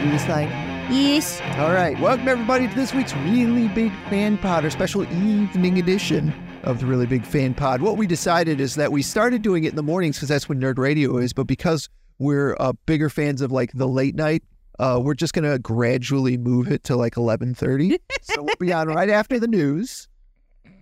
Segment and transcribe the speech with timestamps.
[0.00, 0.48] do this thing?
[0.90, 1.40] Yes.
[1.58, 1.98] All right.
[2.00, 6.32] Welcome, everybody, to this week's Really Big Fan Pod, our special evening edition
[6.62, 7.82] of the Really Big Fan Pod.
[7.82, 10.58] What we decided is that we started doing it in the mornings because that's when
[10.58, 14.42] Nerd Radio is, but because we're uh, bigger fans of like the late night,
[14.78, 17.98] uh, we're just gonna gradually move it to like eleven thirty.
[18.22, 20.08] so we'll be on right after the news,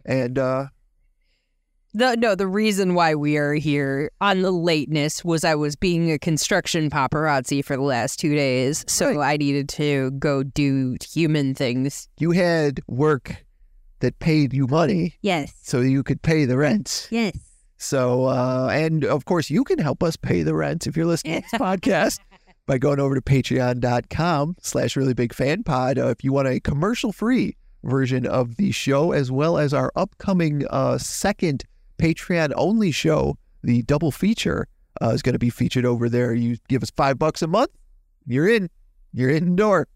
[0.06, 0.66] and uh,
[1.94, 6.10] The, no, the reason why we are here on the lateness was I was being
[6.12, 8.84] a construction paparazzi for the last two days.
[8.86, 12.08] So I needed to go do human things.
[12.18, 13.44] you had work
[14.00, 15.52] that paid you money, Yes.
[15.62, 17.08] so you could pay the rent.
[17.10, 17.36] Yes.
[17.78, 21.42] So, uh, and of course, you can help us pay the rent if you're listening
[21.42, 22.20] to this podcast
[22.66, 25.98] by going over to patreon.com slash really big fan pod.
[25.98, 29.90] Uh, if you want a commercial free version of the show, as well as our
[29.96, 31.64] upcoming uh, second
[31.98, 34.66] Patreon only show, the double feature
[35.02, 36.34] uh, is going to be featured over there.
[36.34, 37.70] You give us five bucks a month,
[38.26, 38.70] you're in,
[39.12, 39.88] you're in door.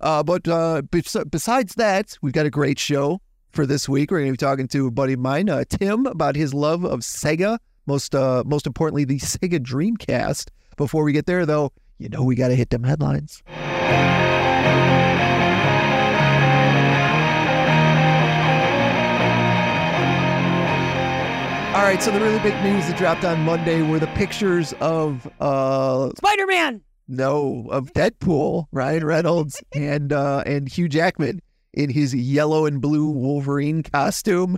[0.00, 4.10] Uh, but uh, bes- besides that, we've got a great show for this week.
[4.10, 6.84] We're going to be talking to a buddy of mine, uh, Tim, about his love
[6.84, 7.58] of Sega.
[7.86, 10.48] Most, uh, most importantly, the Sega Dreamcast.
[10.76, 13.42] Before we get there, though, you know we got to hit them headlines.
[21.78, 25.30] All right, so the really big news that dropped on Monday were the pictures of
[25.40, 26.82] uh, Spider Man.
[27.06, 31.40] no, of Deadpool, Ryan Reynolds and uh, and Hugh Jackman
[31.72, 34.56] in his yellow and blue Wolverine costume,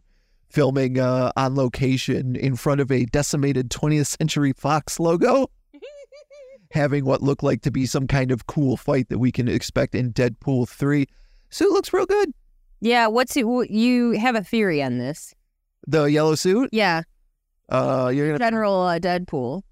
[0.48, 5.50] filming uh, on location in front of a decimated 20th Century Fox logo,
[6.70, 9.94] having what looked like to be some kind of cool fight that we can expect
[9.94, 11.06] in Deadpool three.
[11.50, 12.32] Suit looks real good.
[12.80, 13.08] Yeah.
[13.08, 13.44] What's it?
[13.44, 15.34] You have a theory on this?
[15.86, 16.70] The yellow suit.
[16.72, 17.02] Yeah.
[17.70, 18.38] Uh, you're gonna.
[18.38, 19.62] General uh, Deadpool.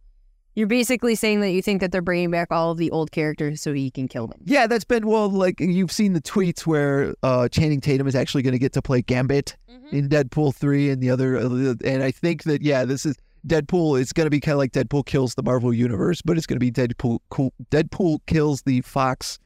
[0.55, 3.63] You're basically saying that you think that they're bringing back all of the old characters
[3.63, 4.41] so he can kill them.
[4.45, 5.29] Yeah, that's been well.
[5.29, 8.83] Like you've seen the tweets where uh, Channing Tatum is actually going to get to
[8.83, 9.57] play Gambit.
[9.93, 13.17] in Deadpool three and the other, uh, and I think that yeah, this is
[13.47, 14.01] Deadpool.
[14.01, 16.57] It's going to be kind of like Deadpool kills the Marvel universe, but it's going
[16.57, 17.21] to be Deadpool.
[17.31, 19.39] Cool, Deadpool kills the Fox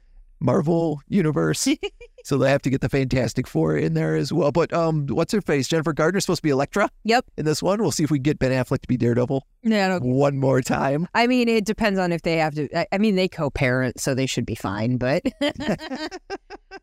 [0.43, 1.67] Marvel universe.
[2.25, 4.53] so they have to get the Fantastic Four in there as well.
[4.53, 5.69] But um, what's her face?
[5.69, 6.91] Jennifer Gardner's supposed to be Elektra.
[7.05, 7.25] Yep.
[7.39, 9.99] In this one, we'll see if we can get Ben Affleck to be Daredevil Yeah.
[9.99, 11.09] One more time.
[11.15, 12.69] I mean, it depends on if they have to.
[12.79, 14.97] I, I mean, they co-parent, so they should be fine.
[14.97, 15.23] But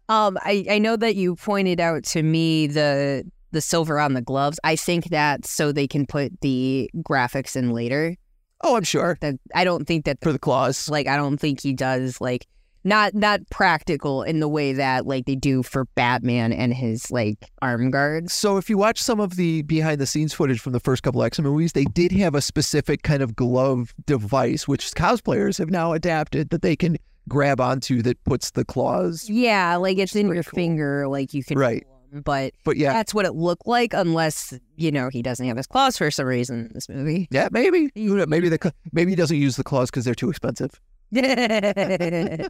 [0.10, 4.22] um, I I know that you pointed out to me the the silver on the
[4.22, 4.60] gloves.
[4.64, 8.16] I think that so they can put the graphics in later.
[8.62, 10.90] Oh, I'm sure That I don't think that for the claws.
[10.90, 12.46] like I don't think he does like
[12.84, 17.50] not not practical in the way that like they do for Batman and his like
[17.62, 18.34] arm guards.
[18.34, 21.22] So if you watch some of the behind the scenes footage from the first couple
[21.24, 25.94] X movies, they did have a specific kind of glove device, which cosplayers have now
[25.94, 26.98] adapted that they can
[27.28, 29.30] grab onto that puts the claws.
[29.30, 30.56] Yeah, like it's in your cool.
[30.56, 31.86] finger, like you can Right.
[32.12, 35.68] but But yeah, that's what it looked like, unless you know he doesn't have his
[35.68, 37.28] claws for some reason in this movie.
[37.30, 40.80] yeah, maybe maybe the maybe he doesn't use the claws because they're too expensive.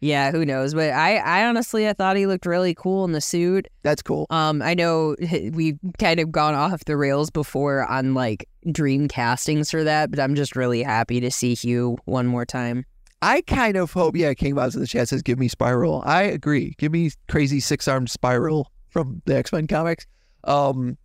[0.00, 0.74] yeah, who knows?
[0.74, 3.68] But I, I honestly, I thought he looked really cool in the suit.
[3.82, 4.26] That's cool.
[4.30, 5.16] Um, I know
[5.52, 10.20] we've kind of gone off the rails before on like dream castings for that, but
[10.20, 12.84] I'm just really happy to see Hugh one more time.
[13.22, 14.16] I kind of hope.
[14.16, 16.74] Yeah, King Boz in the chat says, "Give me Spiral." I agree.
[16.78, 20.06] Give me crazy six armed Spiral from the X Men comics.
[20.44, 20.96] Um,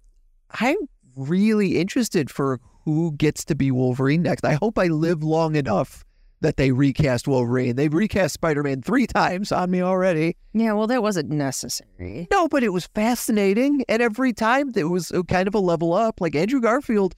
[0.52, 0.78] I'm
[1.18, 4.46] really interested for who gets to be Wolverine next.
[4.46, 6.05] I hope I live long enough
[6.42, 7.76] that they recast Wolverine.
[7.76, 10.36] They've recast Spider Man three times on me already.
[10.54, 12.28] Yeah, well, that wasn't necessary.
[12.32, 15.94] No, but it was fascinating, and every time it was a kind of a level
[15.94, 16.22] up.
[16.22, 17.16] Like Andrew Garfield,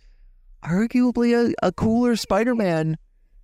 [0.64, 2.98] arguably a, a cooler Spider Man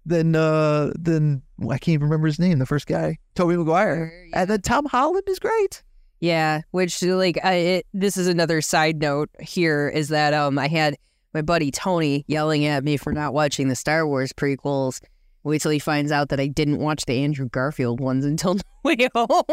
[0.05, 2.59] than uh than well, I can't even remember his name.
[2.59, 5.83] The first guy, Tobey Maguire, and then Tom Holland is great.
[6.19, 10.67] Yeah, which like I, it, this is another side note here is that um I
[10.67, 10.97] had
[11.33, 15.01] my buddy Tony yelling at me for not watching the Star Wars prequels.
[15.43, 19.09] Wait till he finds out that I didn't watch the Andrew Garfield ones until way
[19.13, 19.43] home.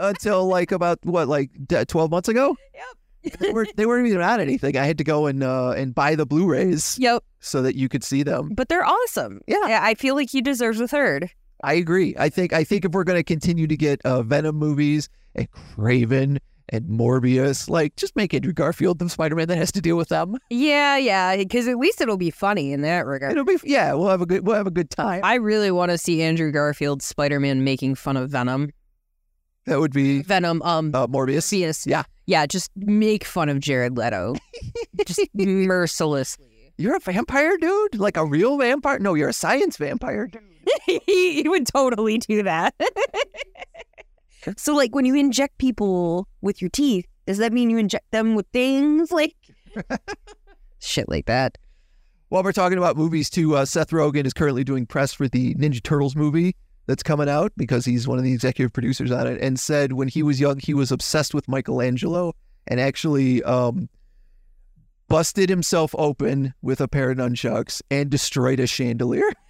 [0.00, 2.56] Until- like about what like d- twelve months ago.
[2.74, 3.38] Yep.
[3.40, 4.76] they, were, they weren't even on anything.
[4.76, 8.04] I had to go and uh, and buy the Blu-rays yep, so that you could
[8.04, 8.50] see them.
[8.54, 9.40] but they're awesome.
[9.46, 9.80] Yeah.
[9.82, 11.28] I feel like he deserves a third.
[11.64, 12.14] I agree.
[12.18, 15.50] I think I think if we're going to continue to get uh, Venom movies and
[15.50, 16.38] Kraven
[16.70, 20.36] and Morbius, like just make Andrew Garfield the Spider-Man that has to deal with them.
[20.50, 23.32] Yeah, yeah, because at least it'll be funny in that regard.
[23.32, 23.94] It'll be yeah.
[23.94, 25.20] We'll have a good we'll have a good time.
[25.24, 28.70] I really want to see Andrew Garfield Spider Man making fun of Venom.
[29.66, 31.52] That would be Venom, um, uh, Morbius.
[31.52, 31.86] Morbius.
[31.86, 32.04] Yeah.
[32.26, 34.34] Yeah, just make fun of Jared Leto.
[35.06, 36.72] just mercilessly.
[36.78, 38.98] You're a vampire dude, like a real vampire.
[38.98, 40.42] No, you're a science vampire dude.
[40.86, 42.74] he, he would totally do that.
[44.56, 48.34] so, like, when you inject people with your teeth, does that mean you inject them
[48.34, 49.36] with things like
[50.78, 51.58] shit like that?
[52.30, 55.54] While we're talking about movies, too, uh, Seth Rogen is currently doing press for the
[55.54, 56.56] Ninja Turtles movie
[56.86, 60.08] that's coming out because he's one of the executive producers on it, and said when
[60.08, 62.34] he was young, he was obsessed with Michelangelo
[62.66, 63.88] and actually um,
[65.08, 69.30] busted himself open with a pair of nunchucks and destroyed a chandelier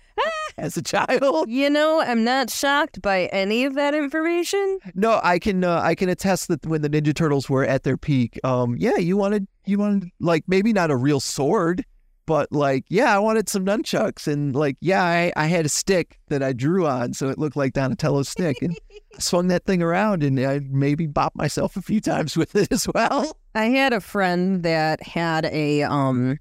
[0.59, 1.49] as a child.
[1.49, 4.79] You know, I'm not shocked by any of that information.
[4.95, 7.97] No, I can uh, I can attest that when the Ninja Turtles were at their
[7.97, 11.85] peak, um, yeah, you wanted you wanted like maybe not a real sword,
[12.27, 16.19] but like yeah, I wanted some nunchucks and like yeah, I, I had a stick
[16.29, 18.77] that I drew on, so it looked like Donatello's stick, and
[19.17, 22.69] I swung that thing around and I maybe bopped myself a few times with it
[22.73, 23.37] as well.
[23.55, 26.39] I had a friend that had a um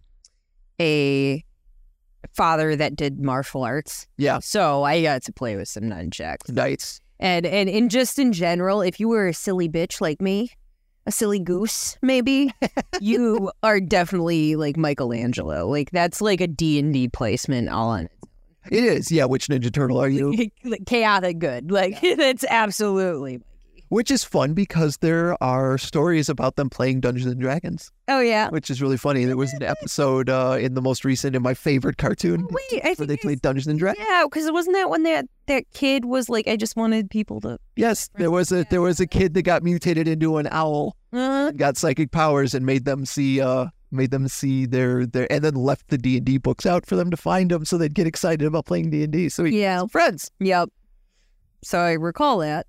[0.80, 1.44] a
[2.38, 4.08] father that did martial arts.
[4.18, 6.50] Yeah, So I got to play with some nunchucks.
[6.50, 7.02] nice.
[7.20, 10.52] And and and just in general, if you were a silly bitch like me,
[11.08, 12.54] a silly goose maybe,
[13.02, 15.68] you are definitely like Michelangelo.
[15.68, 18.20] Like that's like a D&D placement all on It is,
[18.72, 18.78] own.
[18.78, 19.12] It is.
[19.12, 19.26] yeah.
[19.26, 20.32] Which Ninja Turtle are you?
[20.64, 21.72] Like, chaotic good.
[21.72, 23.42] Like that's absolutely.
[23.90, 28.50] Which is fun because there are stories about them playing Dungeons and Dragons, Oh yeah.
[28.50, 29.24] which is really funny.
[29.24, 32.88] There was an episode uh, in the most recent, in my favorite cartoon, Wait, I
[32.88, 34.06] where think they played Dungeons and Dragons.
[34.10, 37.40] Yeah, because it wasn't that when that that kid was like, I just wanted people
[37.42, 37.58] to.
[37.78, 41.52] Yes, there was a there was a kid that got mutated into an owl, Uh,
[41.52, 45.56] got psychic powers, and made them see uh made them see their their and then
[45.56, 48.06] left the D and D books out for them to find them, so they'd get
[48.06, 49.30] excited about playing D and D.
[49.30, 49.86] So yeah.
[49.88, 50.30] friends.
[50.42, 50.70] Yep.
[51.64, 52.68] So I recall that.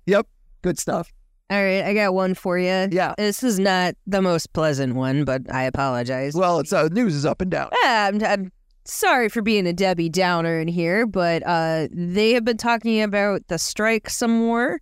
[0.61, 1.11] Good stuff.
[1.51, 2.87] All right, I got one for you.
[2.91, 3.15] Yeah.
[3.17, 6.35] This is not the most pleasant one, but I apologize.
[6.35, 7.69] Well, it's uh, news is up and down.
[7.83, 8.51] Ah, I'm, I'm
[8.85, 13.47] sorry for being a Debbie Downer in here, but uh, they have been talking about
[13.47, 14.79] the strike some more,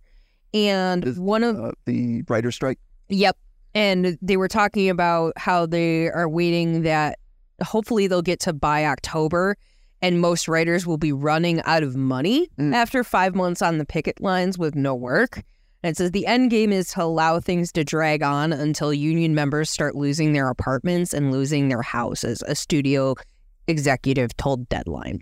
[0.52, 2.78] and Is- one of Uh, the writer strike.
[3.08, 3.38] Yep.
[3.74, 7.18] And they were talking about how they are waiting that
[7.62, 9.56] hopefully they'll get to by October
[10.02, 12.74] and most writers will be running out of money Mm.
[12.74, 15.42] after five months on the picket lines with no work.
[15.82, 19.34] And it says the end game is to allow things to drag on until union
[19.34, 23.14] members start losing their apartments and losing their houses, a studio
[23.68, 25.20] executive told Deadline.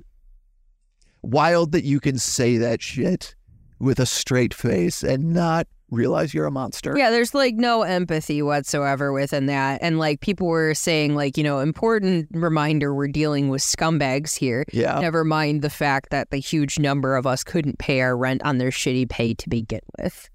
[1.23, 3.35] Wild that you can say that shit
[3.79, 6.97] with a straight face and not realize you're a monster.
[6.97, 9.81] Yeah, there's like no empathy whatsoever within that.
[9.83, 14.65] And like people were saying, like, you know, important reminder we're dealing with scumbags here.
[14.73, 14.99] Yeah.
[15.01, 18.59] Never mind the fact that the huge number of us couldn't pay our rent on
[18.59, 20.29] their shitty pay to begin with.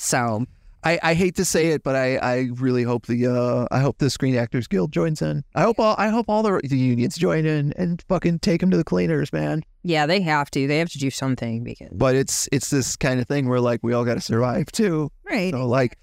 [0.00, 0.46] So,
[0.82, 3.98] I, I hate to say it, but I, I really hope the uh I hope
[3.98, 5.44] the Screen Actors Guild joins in.
[5.54, 8.70] I hope all I hope all the, the unions join in and fucking take them
[8.70, 9.62] to the cleaners, man.
[9.82, 10.66] yeah, they have to.
[10.66, 11.88] They have to do something because.
[11.92, 15.12] But it's it's this kind of thing where like we all got to survive too.
[15.22, 15.52] Right.
[15.52, 15.98] So like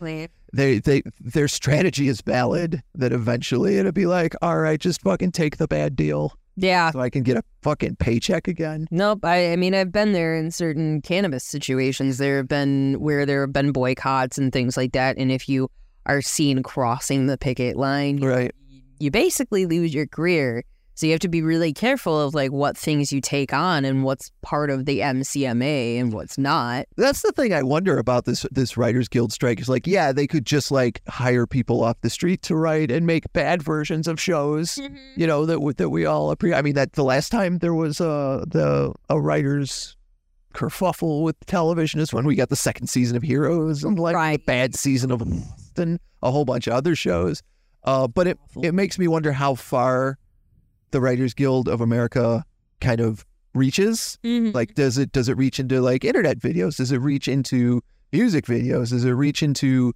[0.53, 2.83] they they their strategy is valid.
[2.93, 6.91] That eventually it'll be like, all right, just fucking take the bad deal Yeah.
[6.91, 8.87] so I can get a fucking paycheck again.
[8.91, 9.23] Nope.
[9.23, 12.17] I, I mean, I've been there in certain cannabis situations.
[12.17, 15.17] There have been where there have been boycotts and things like that.
[15.17, 15.69] And if you
[16.07, 18.51] are seen crossing the picket line, Right.
[18.99, 20.63] you basically lose your career.
[20.97, 24.03] So you have to be really careful of like what things you take on and
[24.03, 26.87] what's part of the MCMA and what's not.
[26.95, 29.59] That's the thing I wonder about this this Writers Guild strike.
[29.59, 33.05] Is like, yeah, they could just like hire people off the street to write and
[33.05, 34.79] make bad versions of shows.
[35.15, 36.57] You know that that we all appreciate.
[36.57, 39.95] I mean, that the last time there was uh, the a writers
[40.55, 44.43] kerfuffle with television is when we got the second season of Heroes and like the
[44.47, 47.43] bad season of Lost and a whole bunch of other shows.
[47.83, 50.17] Uh, but it it makes me wonder how far
[50.91, 52.43] the Writers Guild of America
[52.81, 54.17] kind of reaches.
[54.23, 54.53] Mhm.
[54.53, 56.77] Like, does it does it reach into like internet videos?
[56.77, 58.89] Does it reach into music videos?
[58.91, 59.93] Does it reach into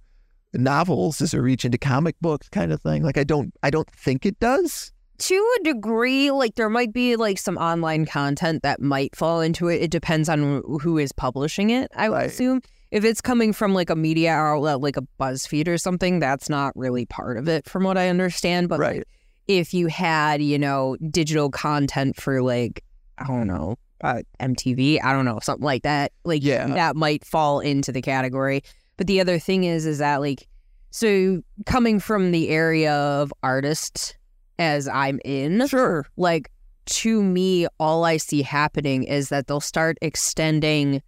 [0.52, 1.18] novels?
[1.18, 2.48] Does it reach into comic books?
[2.48, 3.02] Kind of thing.
[3.02, 4.92] Like, I don't I don't think it does.
[5.18, 9.68] to a degree, like there might be like some online content that might fall into
[9.68, 9.80] it.
[9.80, 12.26] It depends on who is publishing it, I would Right.
[12.26, 12.60] assume.
[12.90, 16.72] If it's coming from like a media outlet like a BuzzFeed or something, that's not
[16.76, 18.68] really part of it from what I understand.
[18.68, 19.04] But like, right.
[19.48, 22.84] If you had, you know, digital content for like,
[23.18, 26.66] I don't know, uh, MTV, I don't know, something like that, like Yeah.
[26.68, 28.62] that might fall into the category.
[28.96, 30.48] But the other thing is, is that like,
[30.90, 34.14] so coming from the area of artists
[34.58, 36.04] as I'm in, Sure.
[36.16, 36.50] like
[36.86, 41.00] to me, all I see happening is that they'll start extending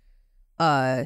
[0.60, 1.04] uh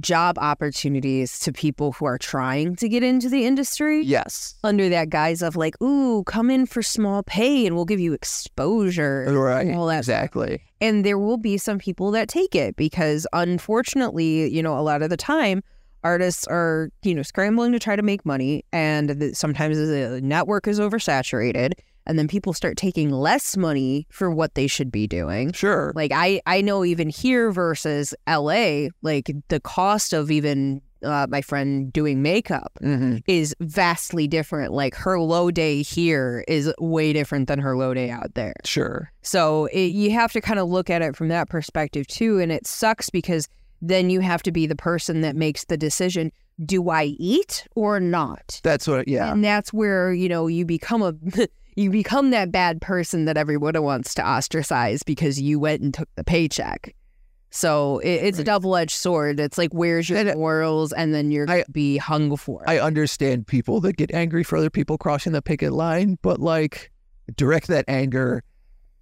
[0.00, 4.54] job opportunities to people who are trying to get into the industry Yes.
[4.64, 8.12] under that guise of like, ooh, come in for small pay and we'll give you
[8.12, 9.26] exposure.
[9.32, 9.74] Right.
[9.74, 10.14] All that stuff.
[10.24, 10.62] Exactly.
[10.80, 15.02] And there will be some people that take it because unfortunately, you know, a lot
[15.02, 15.62] of the time
[16.04, 20.66] artists are, you know, scrambling to try to make money and the, sometimes the network
[20.66, 21.72] is oversaturated
[22.06, 25.52] and then people start taking less money for what they should be doing.
[25.52, 25.92] Sure.
[25.94, 31.42] Like I I know even here versus LA, like the cost of even uh, my
[31.42, 34.72] friend doing makeup hmm is vastly different.
[34.72, 38.54] Like her low day here is way different than her low day out there.
[38.64, 39.10] Sure.
[39.22, 42.38] So it, you have to kind of look at it from that perspective too.
[42.38, 43.48] And it sucks because
[43.80, 46.30] then you have to be the person that makes the decision
[46.64, 48.60] do I eat or not?
[48.62, 49.08] That's what.
[49.08, 49.32] Yeah.
[49.32, 51.14] And that's where, you know, you become a.
[51.76, 56.08] You become that bad person that everyone wants to ostracize because you went and took
[56.16, 56.94] the paycheck.
[57.50, 59.38] So it, it's a double edged sword.
[59.38, 60.92] It's like, where's your And morals?
[60.92, 62.68] And then you're I- to be hung for it.
[62.68, 66.90] I understand people that get angry for other people crossing the picket line, but like
[67.36, 68.42] direct that anger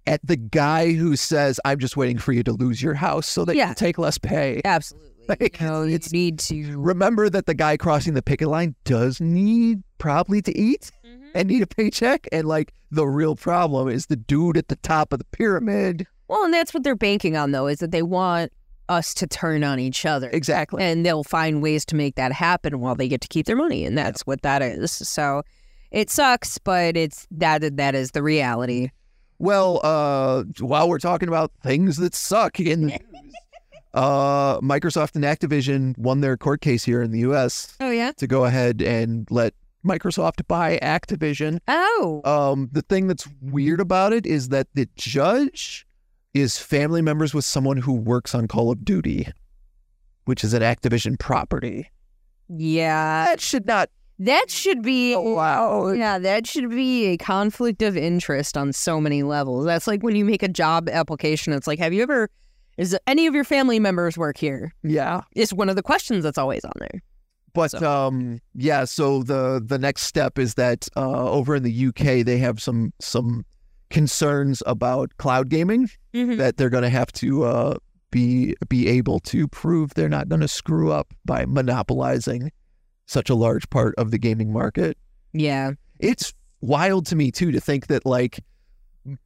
[0.07, 3.45] at the guy who says, I'm just waiting for you to lose your house so
[3.45, 3.69] that Yeah.
[3.69, 4.61] you take less pay.
[4.65, 5.07] Absolutely.
[5.29, 6.77] Like, you know, you need to.
[6.77, 10.91] Remember that the guy crossing the picket line does need probably to eat
[11.33, 12.27] and need a paycheck.
[12.31, 16.07] And like the real problem is the dude at the top of the pyramid.
[16.27, 18.51] Well, and that's what they're banking on, though, is that they want
[18.89, 20.29] us to turn on each other.
[20.31, 20.83] Exactly.
[20.83, 23.85] And they'll find ways to make that happen while they get to keep their money.
[23.85, 24.91] And that's what that is.
[24.91, 25.43] So
[25.91, 28.89] it sucks, but it's that that is the reality.
[29.39, 32.91] Well, uh, while we're talking about things that suck in
[33.93, 37.75] uh, Microsoft and Activision won their court case here in the U.S.
[37.79, 38.11] Oh, yeah.
[38.17, 39.53] to go ahead and let
[39.85, 41.59] Microsoft buy Activision.
[41.67, 42.21] Oh.
[42.25, 45.85] Um, the thing that's weird about it is that the judge
[46.33, 49.27] is family members with someone who works on Call of Duty,
[50.25, 51.89] which is an Activision property.
[52.47, 53.25] Yeah.
[53.25, 55.15] That should not That should be.
[55.15, 55.89] wow.
[55.89, 59.65] Yeah, that should be a conflict of interest on so many levels.
[59.65, 62.29] That's like when you make a job application, it's like, have you ever,
[62.77, 64.73] is any of your family members work here?
[64.83, 65.21] Yeah.
[65.35, 67.01] It's one of the questions that's always on there.
[67.53, 68.85] But So- um, yeah.
[68.85, 72.93] So the the next step is that uh, over in the UK they have some
[72.99, 73.45] some
[73.89, 76.37] concerns about cloud gaming Mm-hmm.
[76.37, 77.75] that they're going to have to uh,
[78.11, 82.51] be be able to prove they're not going to screw up by monopolizing
[83.05, 84.97] such a large part of the gaming market.
[85.33, 85.71] Yeah.
[85.99, 88.39] It's wild to me too to think that like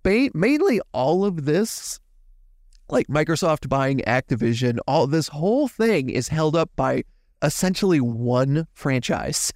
[0.03, 2.00] ba- mainly all of this
[2.89, 7.03] like Microsoft buying Activision, all this whole thing is held up by
[7.46, 9.54] essentially one franchise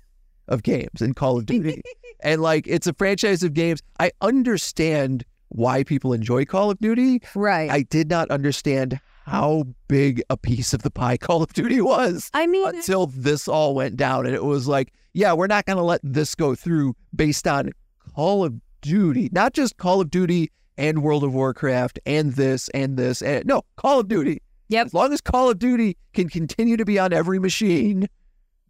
[0.47, 1.81] of games in Call of Duty.
[2.21, 3.81] and like it's a franchise of games.
[3.99, 7.21] I understand why people enjoy Call of Duty.
[7.35, 7.69] Right.
[7.69, 12.29] I did not understand how big a piece of the pie Call of Duty was
[12.33, 15.65] I mean, uh, until this all went down and it was like, yeah, we're not
[15.65, 17.71] going to let this go through based on
[18.15, 22.95] Call of Duty, not just Call of Duty and World of Warcraft and this and
[22.95, 24.41] this and no, Call of Duty.
[24.69, 24.87] Yep.
[24.87, 28.07] As long as Call of Duty can continue to be on every machine,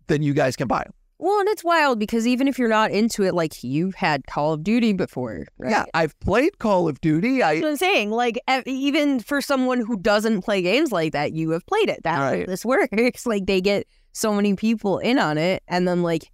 [0.07, 0.93] then you guys can buy them.
[1.19, 4.53] well, and it's wild because even if you're not into it, like you've had Call
[4.53, 5.71] of Duty before, right?
[5.71, 7.43] Yeah, I've played Call of Duty.
[7.43, 8.11] I That's what I'm saying.
[8.11, 11.99] Like, even for someone who doesn't play games like that, you have played it.
[12.03, 12.47] That's how Right.
[12.47, 13.25] this works.
[13.25, 15.61] Like, they get so many people in on it.
[15.67, 16.31] And then, like,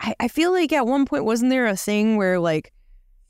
[0.00, 2.72] I, I feel like at one point, wasn't there a thing where, like,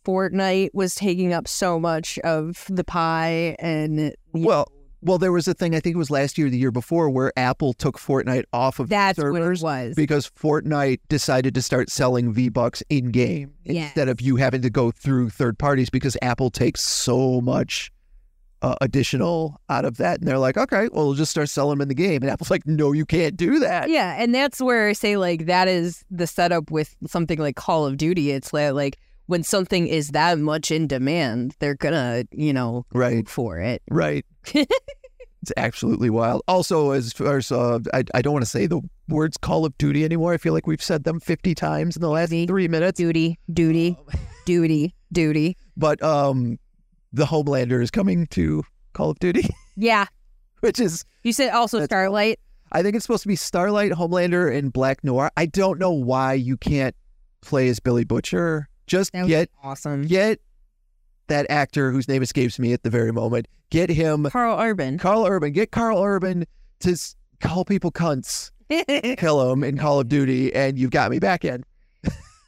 [0.04, 4.70] Fortnite was taking up so much of the pie and well,
[5.04, 7.32] well, there was a thing I think it was last year, the year before, where
[7.36, 9.94] Apple took Fortnite off of that's servers what it was.
[9.94, 13.86] because Fortnite decided to start selling V Bucks in game Yes.
[13.88, 17.90] instead of you having to go through third parties because Apple takes so much
[18.62, 21.82] uh, additional out of that, and they're like, okay, well, we'll just start selling them
[21.82, 23.90] in the game, and Apple's like, no, you can't do that.
[23.90, 27.84] Yeah, and that's where I say like that is the setup with something like Call
[27.84, 28.30] of Duty.
[28.30, 33.58] It's like when something is that much in demand, they're gonna, you know, Right, for
[33.58, 33.82] it.
[33.90, 34.24] right.
[34.54, 36.42] it's absolutely wild.
[36.48, 39.76] Also, as far as uh, I, I don't want to say the words Call of
[39.78, 40.32] Duty anymore.
[40.32, 42.46] I feel like we've said them fifty times in the last Duty.
[42.46, 42.96] three minutes.
[42.98, 43.98] Duty, duty,
[44.46, 45.56] duty, duty.
[45.76, 46.58] But um,
[47.12, 48.62] the Homelander is coming to
[48.92, 50.06] Call of Duty, Yeah.
[50.60, 52.38] which is You said also Starlight.
[52.72, 55.30] I think it's supposed to be Starlight, Homelander, and Black Noir.
[55.36, 56.94] I don't know why you can't
[57.42, 58.68] play as Billy Butcher.
[58.86, 60.02] Just get awesome.
[60.02, 60.40] get
[61.28, 63.48] that actor whose name escapes me at the very moment.
[63.70, 64.98] Get him, Karl Urban.
[64.98, 65.52] Karl Urban.
[65.52, 66.44] Get Karl Urban
[66.80, 68.50] to s- call people cunts,
[69.18, 71.64] kill him in Call of Duty, and you've got me back in.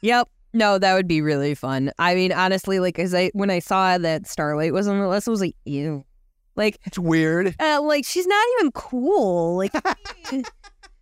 [0.01, 0.29] yep.
[0.53, 1.91] No, that would be really fun.
[1.99, 5.27] I mean, honestly, like as I when I saw that Starlight was on the list,
[5.27, 6.05] I was like, ew.
[6.55, 7.55] Like, It's weird.
[7.59, 9.57] uh, like she's not even cool.
[9.57, 9.71] Like,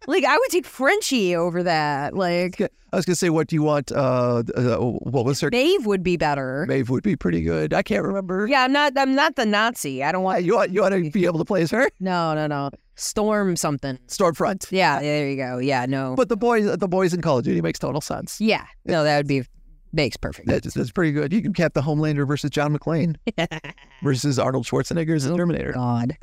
[0.08, 2.14] like I would take Frenchie over that.
[2.14, 3.92] Like, I was gonna say, what do you want?
[3.92, 5.50] Uh, uh what was her?
[5.52, 6.66] Maeve would be better.
[6.68, 7.74] Maeve would be pretty good.
[7.74, 8.48] I can't remember.
[8.48, 8.94] Yeah, I'm not.
[8.98, 10.04] I'm not the Nazi.
[10.04, 10.44] I don't want.
[10.44, 11.90] you want you want to be able to play as her?
[12.00, 12.70] No, no, no.
[12.96, 13.98] Storm something.
[14.08, 14.72] Stormfront.
[14.72, 15.58] Yeah, there you go.
[15.58, 16.16] Yeah, no.
[16.16, 18.40] But the boys, the boys in Call of Duty makes total sense.
[18.40, 19.44] yeah, no, that would be
[19.92, 20.48] makes perfect.
[20.48, 21.34] That's, that's pretty good.
[21.34, 23.16] You can cap the Homelander versus John McClane
[24.04, 25.72] versus Arnold Schwarzenegger as the Terminator.
[25.74, 26.18] God.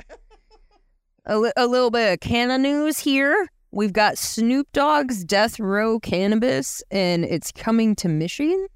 [1.25, 3.47] A, li- a little bit of canna news here.
[3.73, 8.67] We've got Snoop Dogg's Death Row Cannabis, and it's coming to Michigan.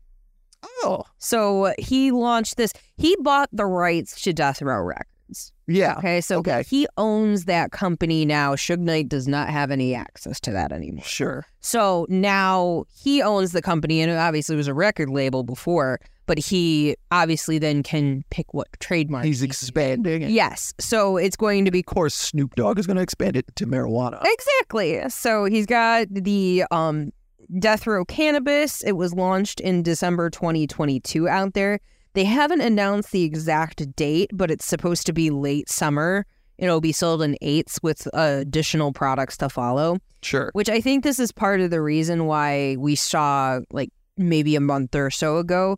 [0.84, 2.74] Oh, So uh, he launched this.
[2.98, 5.52] He bought the rights to Death Row Records.
[5.68, 5.98] yeah.
[6.00, 6.64] Okay, so Okay.
[6.68, 8.56] he owns that company now.
[8.56, 11.06] Suge Knight does not have any access to that anymore.
[11.06, 11.46] Sure.
[11.60, 16.38] So now he owns the company, and it obviously was a record label before, but
[16.38, 19.26] he obviously then can pick what trademark.
[19.26, 20.22] He's expanding.
[20.22, 20.30] it.
[20.30, 20.74] Yes.
[20.80, 23.66] So it's going to be Of course, Snoop Dogg is going to expand it to
[23.66, 24.22] marijuana.
[24.24, 25.02] Exactly.
[25.10, 27.12] So he's got the um,
[27.60, 28.84] Death Row Cannabis.
[28.84, 31.80] It was launched in December 2022 out there.
[32.14, 36.26] They haven't announced the exact date, but it's supposed to be late summer.
[36.58, 40.50] It'll be sold in eights with uh, additional products to follow, Sure.
[40.54, 44.60] which I think this is part of the reason why we saw, like, maybe a
[44.60, 45.78] month or so ago,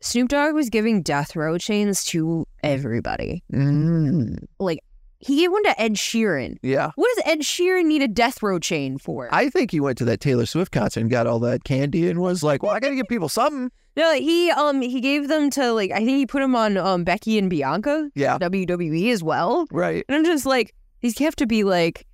[0.00, 3.42] Snoop Dogg was giving death row chains to everybody.
[3.52, 4.44] Mm,
[5.18, 6.58] He gave one to Ed Sheeran.
[6.62, 6.90] yeah.
[6.94, 9.28] What does Ed Sheeran need a death row chain for?
[9.32, 12.20] I think he went to that Taylor Swift concert and got all that candy and
[12.20, 15.48] was like, "Well, I got to give people something." No, he um he gave them
[15.50, 18.36] to like I think he put them on um Becky and Bianca Yeah.
[18.38, 19.66] WWE as well.
[19.70, 20.04] Right.
[20.08, 22.06] And I'm just like these have to be like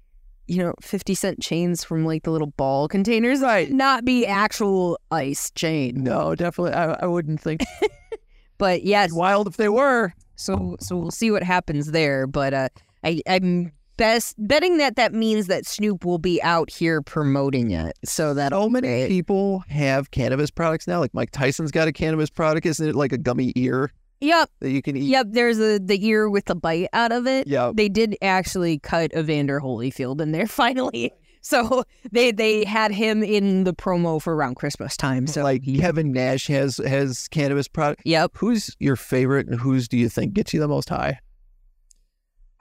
[0.52, 3.70] you know 50 cent chains from like the little ball containers, Right.
[3.70, 6.02] not be actual ice chain.
[6.04, 6.72] No, definitely.
[6.74, 7.62] I, I wouldn't think
[8.58, 10.12] But yes, wild if they were.
[10.36, 12.26] so so we'll see what happens there.
[12.26, 12.68] But uh,
[13.02, 17.92] I I'm best betting that that means that Snoop will be out here promoting it.
[18.04, 21.00] So that So many people have cannabis products now.
[21.00, 22.66] Like Mike Tyson's got a cannabis product.
[22.66, 23.90] Isn't it like a gummy ear
[24.22, 25.02] Yep, that you can eat?
[25.02, 25.26] yep.
[25.30, 27.46] There's a the ear with the bite out of it.
[27.48, 27.72] Yeah.
[27.74, 31.12] they did actually cut Evander Holyfield in there finally.
[31.44, 31.82] So
[32.12, 35.26] they they had him in the promo for around Christmas time.
[35.26, 38.02] So like Kevin Nash has has cannabis product.
[38.04, 41.18] yep, Who's your favorite and whose do you think gets you the most high?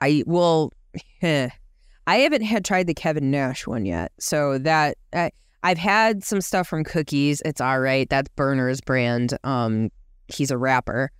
[0.00, 0.72] I will.
[1.22, 1.50] I
[2.06, 4.10] haven't had tried the Kevin Nash one yet.
[4.18, 5.30] So that I,
[5.62, 7.40] I've had some stuff from Cookies.
[7.44, 8.08] It's all right.
[8.10, 9.38] That's Berner's brand.
[9.44, 9.90] Um,
[10.26, 11.12] he's a rapper,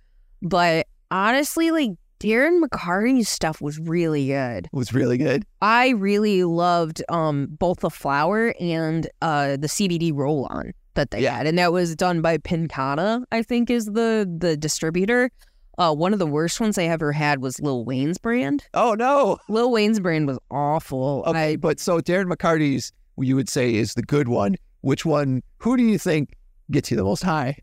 [0.43, 4.65] but honestly, like Darren McCarty's stuff was really good.
[4.65, 5.45] It was really good.
[5.61, 11.21] I really loved um both the flower and uh the CBD roll on that they
[11.21, 11.37] Yeah.
[11.37, 13.23] had, and that was done by Pincata.
[13.31, 15.31] I think is the the distributor.
[15.79, 18.63] Uh, one of the worst ones I ever had was Lil Wayne's brand.
[18.75, 19.39] Oh no.
[19.49, 21.23] Lil Wayne's brand was awful.
[21.25, 24.55] Okay, I, but so Darren McCarty's you would say is the good one.
[24.81, 25.41] Which one?
[25.57, 26.35] Who do you think
[26.71, 27.57] gets you the most high?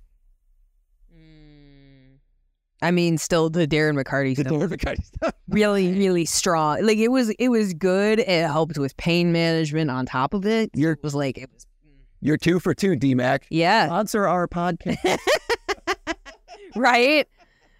[2.83, 5.35] Mm, I mean, still the Darren McCarty The stuff, Darren McCarty stuff.
[5.49, 6.83] really, really strong.
[6.85, 8.21] Like it was, it was good.
[8.21, 9.91] It helped with pain management.
[9.91, 11.67] On top of it, You're it was like it was,
[12.21, 13.45] you're two for two, DMAC.
[13.51, 15.19] yeah, Sponsor our podcast.
[16.77, 17.27] right?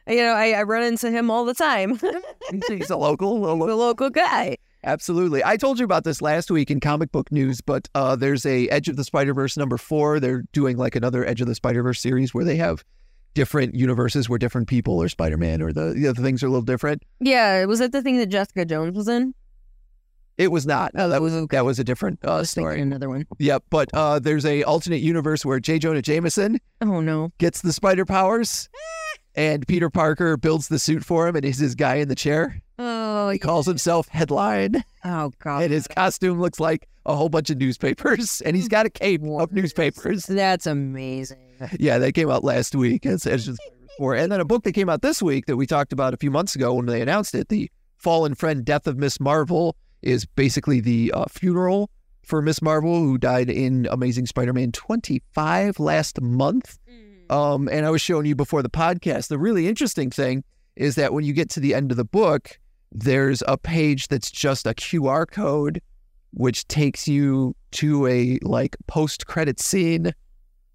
[0.09, 2.01] You know, I, I run into him all the time.
[2.69, 4.57] He's a local, a lo- the local guy.
[4.83, 5.45] Absolutely.
[5.45, 8.67] I told you about this last week in comic book news, but uh, there's a
[8.71, 10.19] Edge of the Spider Verse number four.
[10.21, 12.83] They're doing like another Edge of the Spider Verse series where they have
[13.35, 16.51] different universes where different people or Spider Man or the, the other things are a
[16.51, 17.03] little different.
[17.21, 19.35] Yeah, was that the thing that Jessica Jones was in?
[20.39, 20.93] It was not.
[20.95, 21.57] Oh, that was okay.
[21.59, 22.81] That was a different uh, story.
[22.81, 23.27] another one.
[23.39, 23.65] Yep.
[23.69, 25.79] But uh, there's a alternate universe where J.
[25.79, 27.31] Jonah Jameson Oh no.
[27.39, 28.71] gets the spider powers,
[29.35, 32.63] and Peter Parker builds the suit for him, and he's his guy in the chair.
[32.79, 35.65] Oh, He calls himself Headline, oh god.
[35.65, 39.23] and his costume looks like a whole bunch of newspapers, and he's got a cape
[39.23, 40.25] of newspapers.
[40.25, 41.39] That's amazing.
[41.79, 43.07] Yeah, that came out last week.
[43.07, 43.61] It's, it's just
[43.99, 44.15] four.
[44.15, 46.31] And then a book that came out this week that we talked about a few
[46.31, 50.81] months ago when they announced it, the Fallen Friend Death of Miss Marvel, is basically
[50.81, 51.91] the uh, funeral
[52.25, 56.79] for Miss Marvel, who died in Amazing Spider-Man 25 last month.
[57.29, 59.29] Um, and I was showing you before the podcast.
[59.29, 60.45] The really interesting thing
[60.77, 62.59] is that when you get to the end of the book,
[62.93, 65.81] there's a page that's just a QR code,
[66.33, 70.13] which takes you to a like post-credit scene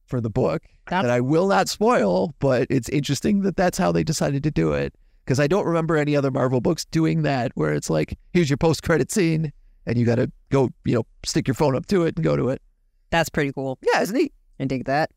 [0.07, 2.33] for the book That's- that I will not spoil.
[2.39, 4.93] But it's interesting that that's how they decided to do it
[5.25, 8.57] because I don't remember any other Marvel books doing that, where it's like, here's your
[8.57, 9.51] post-credit scene,
[9.87, 12.35] and you got to go, you know, stick your phone up to it and go
[12.35, 12.61] to it.
[13.09, 13.79] That's pretty cool.
[13.81, 14.31] Yeah, isn't he?
[14.59, 15.09] I dig that.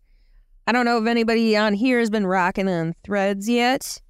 [0.67, 4.01] I don't know if anybody on here has been rocking on threads yet,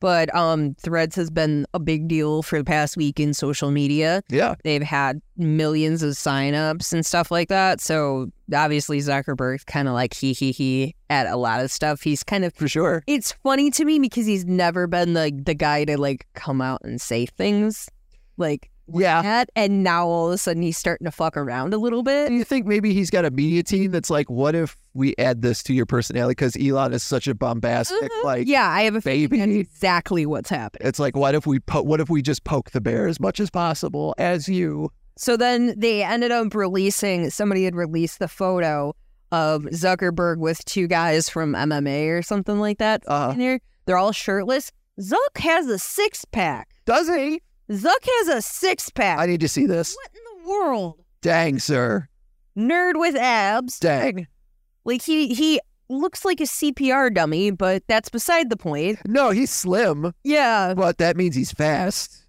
[0.00, 4.22] But um, Threads has been a big deal for the past week in social media.
[4.28, 4.54] Yeah.
[4.64, 7.80] They've had millions of signups and stuff like that.
[7.80, 12.02] So obviously Zuckerberg's kind of like he he he at a lot of stuff.
[12.02, 13.02] He's kind of For sure.
[13.06, 16.80] it's funny to me because he's never been the the guy to like come out
[16.84, 17.88] and say things
[18.36, 19.22] like Yeah.
[19.22, 22.28] that, and now all of a sudden he's starting to fuck around a little bit.
[22.28, 25.42] Do you think maybe he's got a media team that's like, what if we add
[25.42, 26.32] this to your personality?
[26.32, 28.24] Because Elon is such a bombastic, Mhm.
[28.24, 29.40] like, yeah, I have a baby.
[29.60, 30.88] exactly what's happening.
[30.88, 33.40] It's like, what if we po- what if we just poke the bear as much
[33.40, 34.90] as possible as you?
[35.16, 37.28] So then they ended up releasing.
[37.30, 38.94] Somebody had released the photo
[39.32, 43.60] of Zuckerberg with two guys from MMA or something like that Uh, in there.
[43.84, 44.70] They're all shirtless.
[45.00, 46.68] Zuck has a six pack.
[46.86, 47.40] does he?
[47.70, 49.18] Zuck has a six pack.
[49.18, 49.94] I need to see this.
[49.96, 51.00] what in the world?
[51.22, 52.08] Dang, sir.
[52.56, 53.78] Nerd with abs.
[53.78, 54.26] Dang.
[54.84, 58.98] Like he he looks like a CPR dummy, but that's beside the point.
[59.06, 60.74] No, he's slim, Yeah.
[60.74, 62.24] but that means he's fast.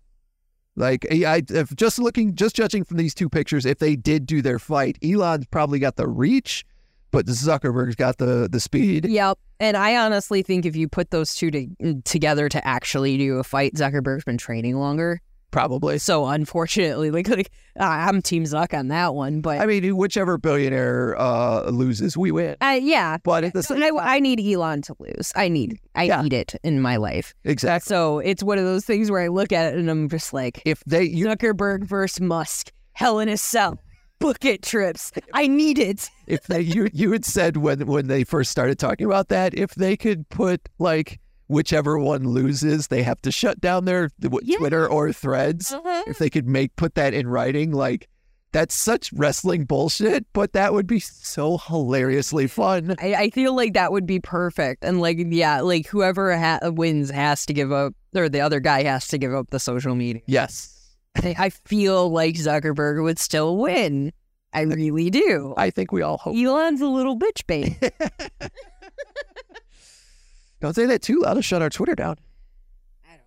[0.75, 4.25] Like I, I- if just looking, just judging from these two pictures, if they did
[4.25, 6.65] do their fight, Elon's probably got the reach,
[7.11, 9.05] but Zuckerberg's got the the speed.
[9.05, 9.37] Yep.
[9.59, 13.43] And I honestly think if you put those two to, together to actually do a
[13.43, 15.21] fight, Zuckerberg's been training longer.
[15.51, 15.97] Probably.
[15.97, 20.37] So unfortunately, like, like uh, I'm Team Zuck on that one, but I mean, whichever
[20.37, 22.55] billionaire uh, loses, we win.
[22.61, 23.17] uh, yeah.
[23.23, 25.31] But at the same I, I need Elon to lose.
[25.35, 26.21] I need I Yeah.
[26.21, 27.33] need it in my life.
[27.43, 30.33] exactly, So it's one of those things where I look at it and I'm just
[30.33, 33.79] like if they you Zuckerberg versus Musk, Hell in a Cell,
[34.19, 35.11] book it trips.
[35.33, 36.09] I need it.
[36.27, 39.73] if they you you had said when when they first started talking about that, if
[39.75, 44.09] they could put like whichever one loses, they have to shut down their
[44.41, 44.57] Yeah.
[44.57, 45.73] Twitter or Threads.
[45.73, 46.03] Uh-huh.
[46.07, 48.07] If they could make put that in writing, like
[48.51, 52.95] that's such wrestling bullshit, but that would be so hilariously fun.
[52.99, 54.83] I, I feel like that would be perfect.
[54.83, 58.83] And like, yeah, like whoever ha- wins has to give up, or the other guy
[58.83, 60.21] has to give up the social media.
[60.25, 64.13] Yes, I, I feel like Zuckerberg would still win.
[64.51, 65.53] I really do.
[65.57, 66.35] I think we all hope.
[66.35, 67.77] Elon's a little bitch bait.
[70.59, 71.37] Don't say that too loud.
[71.37, 72.17] I'll shut our Twitter down.
[73.07, 73.17] I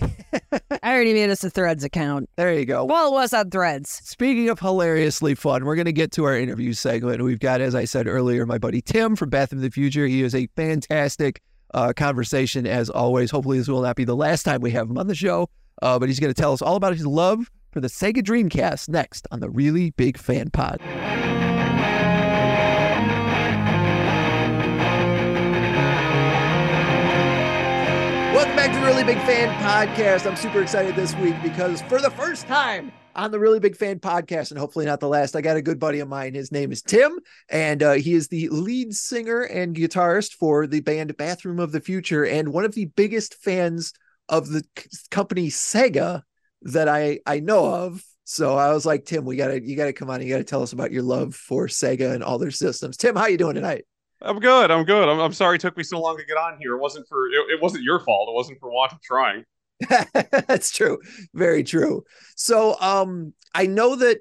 [0.00, 0.78] don't care.
[0.82, 2.30] I already made us a Threads account.
[2.36, 2.84] There you go.
[2.84, 3.90] Well, it was on Threads.
[3.90, 7.22] Speaking of hilariously fun, we're going to get to our interview segment.
[7.22, 10.06] We've got, as I said earlier, my buddy Tim from Bath of the Future.
[10.06, 11.40] He is a fantastic
[11.74, 13.30] uh, conversation, as always.
[13.30, 15.48] Hopefully, this will not be the last time we have him on the show,
[15.82, 18.88] uh, but he's going to tell us all about his love for the Sega Dreamcast
[18.88, 20.80] next on the Really Big Fan Pod.
[28.66, 30.26] Back to the Really Big Fan Podcast.
[30.26, 34.00] I'm super excited this week because for the first time on the Really Big Fan
[34.00, 36.34] Podcast, and hopefully not the last, I got a good buddy of mine.
[36.34, 40.80] His name is Tim, and uh, he is the lead singer and guitarist for the
[40.80, 43.92] band Bathroom of the Future, and one of the biggest fans
[44.28, 44.64] of the
[45.12, 46.22] company Sega
[46.62, 48.02] that I I know of.
[48.24, 50.20] So I was like, Tim, we gotta you gotta come on.
[50.22, 52.96] You gotta tell us about your love for Sega and all their systems.
[52.96, 53.84] Tim, how are you doing tonight?
[54.22, 54.70] I'm good.
[54.70, 55.08] I'm good.
[55.08, 56.74] I'm, I'm sorry it took me so long to get on here.
[56.74, 58.28] It wasn't for it, it wasn't your fault.
[58.28, 59.44] It wasn't for want of trying.
[59.88, 60.98] That's true.
[61.34, 62.04] Very true.
[62.34, 64.18] So um I know that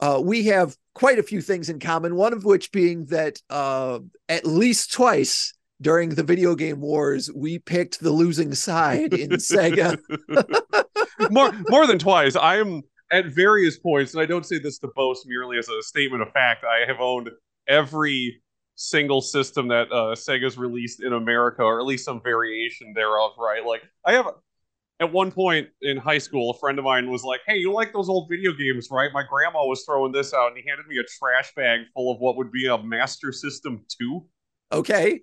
[0.00, 4.00] uh we have quite a few things in common, one of which being that uh
[4.28, 5.52] at least twice
[5.82, 9.98] during the video game wars we picked the losing side in Sega.
[11.30, 12.36] more more than twice.
[12.36, 15.82] I am at various points, and I don't say this to boast merely as a
[15.82, 16.64] statement of fact.
[16.64, 17.28] I have owned
[17.68, 18.40] every
[18.80, 23.32] single system that uh, Sega's released in America, or at least some variation thereof.
[23.38, 23.64] Right?
[23.64, 24.26] Like I have.
[25.00, 27.90] At one point in high school, a friend of mine was like, "Hey, you like
[27.92, 29.10] those old video games, right?
[29.14, 32.20] My grandma was throwing this out, and he handed me a trash bag full of
[32.20, 34.26] what would be a Master System 2.
[34.72, 35.22] Okay.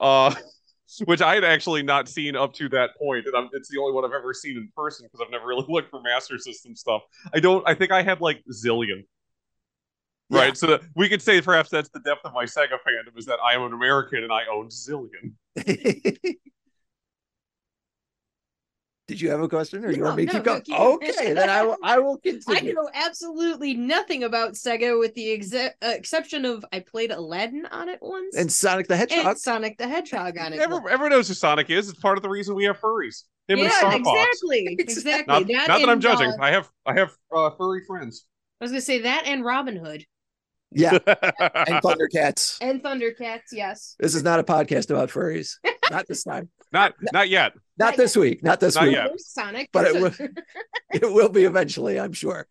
[0.00, 0.34] uh,
[1.06, 3.92] which I had actually not seen up to that point, and I'm, it's the only
[3.92, 7.02] one I've ever seen in person because I've never really looked for Master System stuff.
[7.34, 7.66] I don't.
[7.68, 9.04] I think I had like Zillion.
[10.30, 10.40] Yeah.
[10.40, 13.38] Right, so we could say perhaps that's the depth of my Sega fandom is that
[13.44, 15.34] I am an American and I own Zillion.
[19.06, 20.62] Did you have a question or you No, want me to no, keep no, going?
[20.62, 22.72] keep okay, then I will I will I continue.
[22.72, 27.90] know absolutely nothing about Sega with the exe- uh, exception of I played Aladdin on
[27.90, 29.26] it once And Sonic the Hedgehog.
[29.26, 30.58] and Sonic the Hedgehog on it.
[30.58, 31.90] Everyone, everyone knows who Sonic is.
[31.90, 33.24] It's part of the reason we have furries.
[33.46, 34.08] Him and yeah, Star Fox.
[34.08, 35.24] exactly, exactly.
[35.34, 36.30] Not, that not that I'm judging.
[36.30, 38.24] uh, I have I have uh, furry friends.
[38.58, 40.06] I was gonna say that and Robin Hood
[40.74, 42.58] yeah, and Thundercats.
[42.60, 43.52] and Thundercats.
[43.52, 43.96] Yes.
[43.98, 45.54] This is not a podcast about furries.
[45.90, 46.48] Not this time.
[46.72, 47.54] not not yet.
[47.78, 48.42] Not Not this week.
[48.42, 48.92] Not this Not week.
[48.94, 49.10] yet.
[49.20, 49.68] Sonic.
[49.72, 50.28] But it will-
[50.92, 52.46] It will be eventually, I'm sure.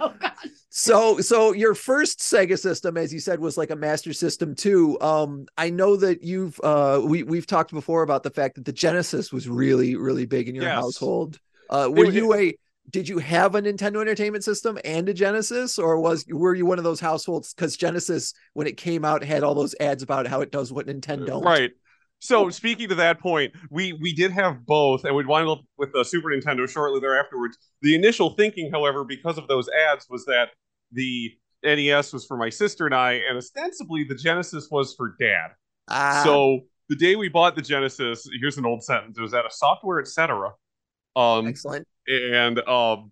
[0.00, 0.32] oh god.
[0.70, 5.00] So, so your first Sega system, as you said, was like a Master System too.
[5.00, 8.72] Um, I know that you've uh, we we've talked before about the fact that the
[8.72, 10.74] Genesis was really really big in your Yes.
[10.74, 11.38] household.
[11.70, 12.54] Uh, were It- you a
[12.88, 16.78] did you have a Nintendo Entertainment System and a Genesis, or was were you one
[16.78, 17.52] of those households?
[17.52, 20.86] Because Genesis, when it came out, had all those ads about how it does what
[20.86, 21.42] Nintendo.
[21.42, 21.70] Right.
[22.20, 25.92] So speaking to that point, we we did have both, and we'd wind up with
[25.92, 27.56] the Super Nintendo shortly thereafterwards.
[27.82, 30.50] The initial thinking, however, because of those ads, was that
[30.92, 31.30] the
[31.62, 35.50] NES was for my sister and I, and ostensibly the Genesis was for Dad.
[35.88, 39.16] Ah, So the day we bought the Genesis, here's an old sentence.
[39.18, 40.50] It was at a Software Etc.
[41.16, 41.86] Um, excellent.
[42.06, 43.10] and um,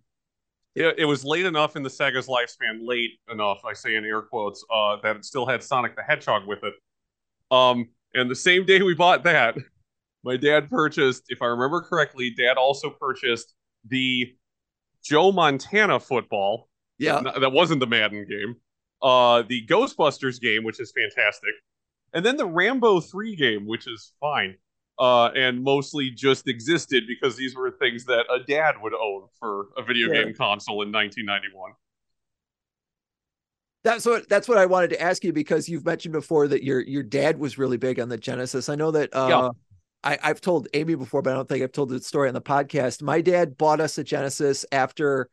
[0.74, 4.22] it, it was late enough in the Sega's lifespan, late enough, I say in air
[4.22, 6.74] quotes, uh, that it still had Sonic the Hedgehog with it.
[7.50, 9.56] Um, and the same day we bought that,
[10.24, 13.54] my dad purchased, if I remember correctly, dad also purchased
[13.86, 14.34] the
[15.02, 16.68] Joe Montana football.
[16.98, 17.22] Yeah.
[17.40, 18.56] That wasn't the Madden game.
[19.00, 21.52] Uh, the Ghostbusters game, which is fantastic,
[22.12, 24.56] and then the Rambo Three game, which is fine,
[24.98, 29.66] uh, and mostly just existed because these were things that a dad would own for
[29.76, 30.24] a video Yeah.
[30.24, 31.72] game console in 1991.
[33.84, 36.80] That's what that's what I wanted to ask you because you've mentioned before that your
[36.80, 38.68] your dad was really big on the Genesis.
[38.68, 39.48] I know that uh Yeah.
[40.04, 42.40] I, I've told Amy before, but I don't think I've told the story on the
[42.40, 43.02] podcast.
[43.02, 45.28] My dad bought us a Genesis after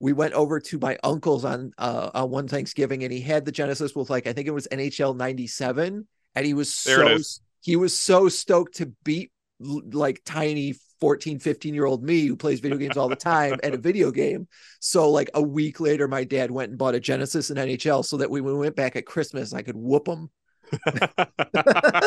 [0.00, 3.52] we went over to my uncle's on uh on one Thanksgiving and he had the
[3.52, 7.40] Genesis with like I think it was NHL 97 and he was There so.
[7.64, 12.60] He was so stoked to beat like tiny 14 15 year old me who plays
[12.60, 14.46] video games all the time at a video game.
[14.80, 18.18] So like a week later my dad went and bought a genesis and nhl so
[18.18, 20.30] that when we went back at christmas i could whoop him.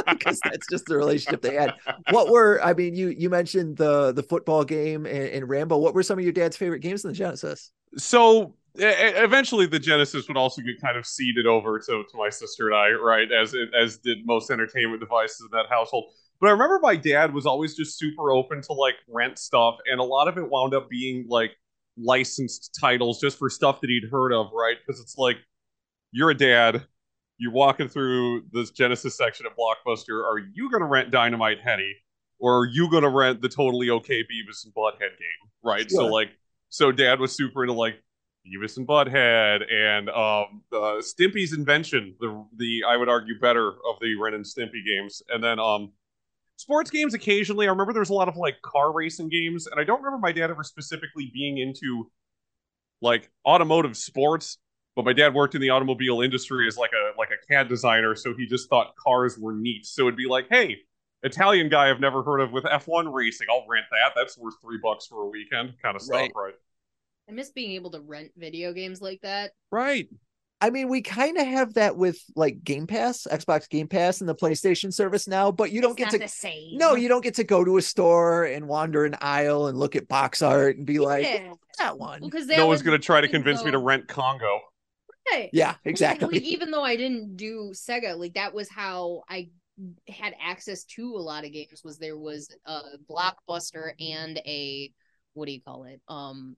[0.07, 1.73] Because that's just the relationship they had.
[2.09, 5.77] What were i mean you you mentioned the the football game and, and rambo.
[5.77, 7.71] What were some of your dad's favorite games in the genesis?
[7.97, 12.67] So eventually the genesis would also get kind of seeded over to, to my sister
[12.67, 16.11] and i right as it, as did most entertainment devices in that household.
[16.39, 19.99] But i remember my dad was always just super open to like rent stuff and
[19.99, 21.51] a lot of it wound up being like
[21.97, 24.77] licensed titles just for stuff that he'd heard of right?
[24.85, 25.37] Because it's like
[26.11, 26.85] you're a dad
[27.39, 31.95] you're walking through this genesis section at blockbuster are you going to rent Dynamite Headdy
[32.39, 35.89] or are you going to rent the totally okay beavis and butthead game right?
[35.91, 36.29] So like
[36.69, 37.95] so dad was super into like
[38.47, 43.99] Beavis and Butthead and um, uh, Stimpy's invention, the the I would argue better of
[44.01, 45.91] the Ren and Stimpy games, and then um,
[46.55, 47.67] sports games occasionally.
[47.67, 50.19] I remember there was a lot of like car racing games, and I don't remember
[50.19, 52.09] my dad ever specifically being into
[53.01, 54.57] like automotive sports.
[54.95, 58.15] But my dad worked in the automobile industry as like a like a CAD designer,
[58.15, 59.85] so he just thought cars were neat.
[59.85, 60.77] So it'd be like, hey,
[61.21, 64.13] Italian guy I've never heard of with F1 racing, I'll rent that.
[64.15, 66.31] That's worth three bucks for a weekend, kind of stuff, Right.
[66.35, 66.53] right?
[67.29, 69.51] I miss being able to rent video games like that.
[69.71, 70.07] Right.
[70.59, 74.29] I mean, we kind of have that with like Game Pass, Xbox Game Pass, and
[74.29, 76.77] the PlayStation service now, but you don't It's get not to the same.
[76.77, 79.95] No, you don't get to go to a store and wander an aisle and look
[79.95, 81.53] at box art and be like, Yeah.
[81.77, 82.21] that one.
[82.21, 84.59] because No one's going to try to convince me to rent Congo.
[85.31, 85.49] Right.
[85.53, 86.37] Yeah, Like, exactly.
[86.39, 89.49] even though I didn't do Sega, like that was how I
[90.09, 91.81] had access to a lot of games.
[91.83, 94.91] Was there was a blockbuster and a
[95.33, 96.01] what do you call it?
[96.07, 96.55] Um,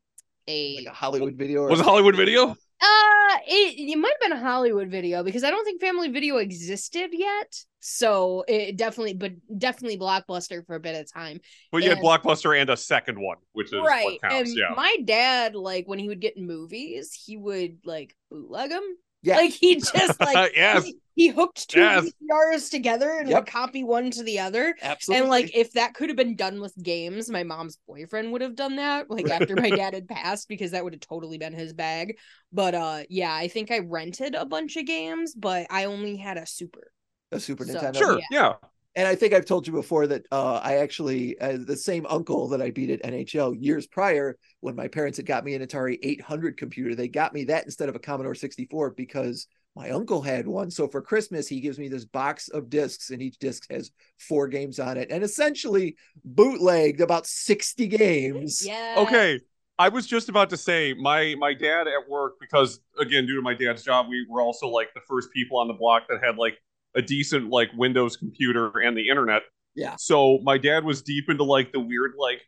[0.47, 1.62] a Like a Hollywood video.
[1.62, 2.56] Or Was it Hollywood Video?
[2.82, 6.38] uh, it it might have been a Hollywood video because I don't think Family Video
[6.38, 7.56] existed yet.
[7.82, 11.39] So it definitely, but definitely Blockbuster for a bit of time.
[11.71, 14.06] But you had Blockbuster and a second one, which is right.
[14.06, 14.49] what counts.
[14.49, 14.73] and yeah.
[14.75, 18.97] my dad, like when he would get movies, he would like bootleg them.
[19.21, 19.36] Yeah.
[19.38, 20.86] Like he just like Yes.
[20.86, 22.05] he, he hooked two Yes.
[22.32, 23.36] VCRs together and Yep.
[23.43, 24.75] would copy one to the other.
[24.82, 25.21] Absolutely.
[25.21, 28.55] And like if that could have been done with games, my mom's boyfriend would have
[28.55, 31.73] done that, like after my dad had passed, because that would have totally been his
[31.73, 32.17] bag.
[32.53, 36.38] But uh yeah, I think I rented a bunch of games, but I only had
[36.38, 36.91] a super.
[37.32, 37.97] a Super so- Nintendo.
[37.97, 38.19] Sure.
[38.19, 38.25] Yeah.
[38.32, 38.53] Yeah.
[38.95, 42.49] And I think I've told you before that uh, I actually, uh, the same uncle
[42.49, 45.97] that I beat at NHL years prior, when my parents had got me an Atari
[46.02, 50.47] 800 computer, they got me that instead of a Commodore 64 because my uncle had
[50.47, 50.71] one.
[50.71, 54.47] So for Christmas, he gives me this box of discs, and each disc has four
[54.47, 58.65] games on it, and essentially bootlegged about 60 games.
[58.69, 58.95] Yeah.
[58.97, 59.39] Okay.
[59.78, 63.41] I was just about to say my my dad at work because again due to
[63.41, 66.38] my dad's job we were also like the first people on the block that had
[66.38, 66.58] like
[66.95, 69.43] a decent like Windows computer and the internet.
[69.75, 69.95] Yeah.
[69.97, 72.41] So my dad was deep into like the weird like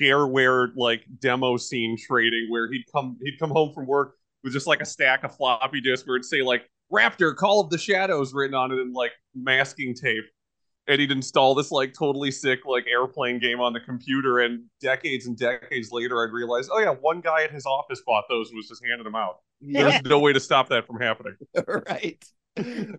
[0.00, 4.66] shareware like demo scene trading where he'd come he'd come home from work with just
[4.66, 6.62] like a stack of floppy disks where it'd say like
[6.92, 10.24] Raptor Call of the Shadows written on it in like masking tape.
[10.88, 15.26] And he'd install this like totally sick like airplane game on the computer, and decades
[15.26, 18.56] and decades later, I'd realize, oh yeah, one guy at his office bought those and
[18.56, 19.38] was just handing them out.
[19.60, 21.34] There's no way to stop that from happening.
[21.66, 22.24] right.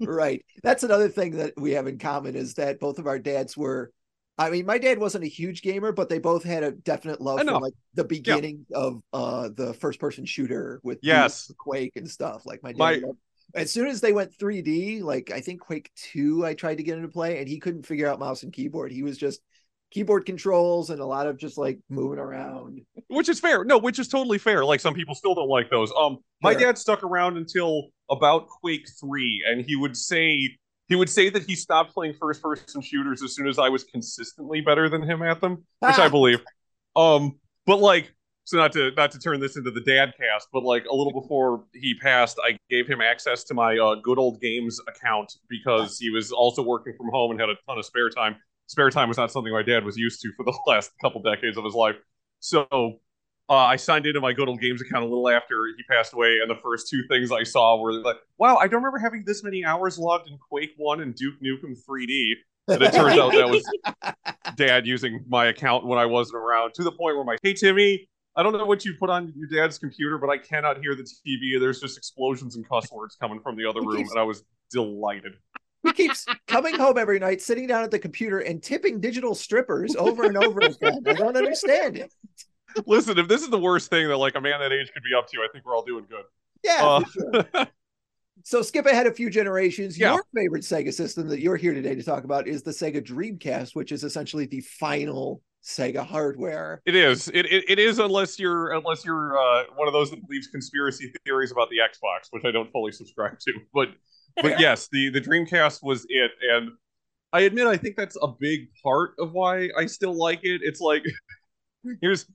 [0.02, 0.46] Right.
[0.63, 3.91] That's another thing that we have in common is that both of our dads were
[4.39, 7.39] I mean, my dad wasn't a huge gamer, but they both had a definite love
[7.39, 8.78] for like the beginning yeah.
[8.78, 12.46] of uh the first person shooter with yes Quake and stuff.
[12.46, 13.17] Like my dad my, loved,
[13.56, 16.98] as soon as they went 3D, like I think Quake 2, I tried to get
[16.98, 18.91] into play and he couldn't figure out mouse and keyboard.
[18.91, 19.41] He was just
[19.91, 22.82] keyboard controls and a lot of just like moving around.
[23.08, 23.63] Which is fair.
[23.63, 24.65] No, which is totally fair.
[24.65, 25.91] Like some people still don't like those.
[25.97, 31.10] Um my dad stuck around until about Quake 3 and he would say he would
[31.10, 34.88] say that he stopped playing first person shooters as soon as I was consistently better
[34.88, 36.04] than him at them, which ah.
[36.04, 36.41] I believe.
[36.95, 40.63] Um but like so not to not to turn this into the dad cast, but
[40.63, 44.39] like a little before he passed, I gave him access to my uh, good old
[44.39, 48.10] games account because he was also working from home and had a ton of spare
[48.10, 51.21] time spare time was not something my dad was used to for the last couple
[51.21, 51.95] decades of his life.
[52.39, 52.67] So
[53.49, 56.39] uh, I signed into my good old games account a little after he passed away,
[56.41, 59.43] and the first two things I saw were like, "Wow, I don't remember having this
[59.43, 62.34] many hours logged in Quake One and Duke Nukem 3D."
[62.69, 63.65] And it turns out that was
[64.58, 66.73] dad using my account when I wasn't around.
[66.73, 69.47] To the point where my, hey Timmy, I don't know what you put on your
[69.47, 71.58] dad's computer, but I cannot hear the TV.
[71.58, 75.36] There's just explosions and cuss words coming from the other room, and I was delighted
[75.84, 79.96] he keeps coming home every night, sitting down at the computer and tipping digital strippers
[79.96, 81.02] over and over again.
[81.06, 82.13] I don't understand it.
[82.86, 85.13] Listen, if this is the worst thing that like a man that age could be
[85.18, 86.24] up to, I think we're all doing good.
[86.63, 86.86] Yeah.
[86.86, 87.68] Uh, sure.
[88.44, 89.98] so skip ahead a few generations.
[89.98, 90.13] Yeah.
[90.13, 93.76] Your favorite Sega system that you're here today to talk about is the Sega Dreamcast,
[93.76, 96.82] which is essentially the final Sega hardware.
[96.86, 97.30] It is.
[97.30, 101.12] It, it, it is unless you're unless you're uh, one of those that believes conspiracy
[101.26, 103.54] theories about the Xbox, which I don't fully subscribe to.
[103.74, 103.90] But
[104.41, 106.71] but yes, the the Dreamcast was it, and
[107.34, 110.62] I admit I think that's a big part of why I still like it.
[110.63, 111.04] It's like
[112.02, 112.26] here's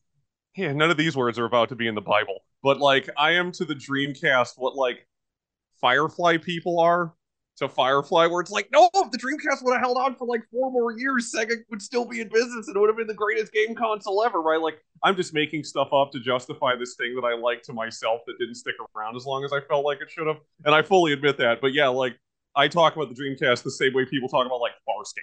[0.57, 3.33] yeah, none of these words are about to be in the Bible, but like I
[3.33, 5.07] am to the Dreamcast what like
[5.81, 7.15] Firefly people are
[7.59, 10.43] to Firefly, where it's like, no, if the Dreamcast would have held on for like
[10.51, 13.15] four more years, Sega would still be in business and it would have been the
[13.15, 14.61] greatest game console ever, right?
[14.61, 18.21] Like, I'm just making stuff up to justify this thing that I like to myself
[18.27, 20.39] that didn't stick around as long as I felt like it should have.
[20.65, 21.61] And I fully admit that.
[21.61, 22.17] But yeah, like,
[22.55, 25.21] I talk about the Dreamcast the same way people talk about like Farscape.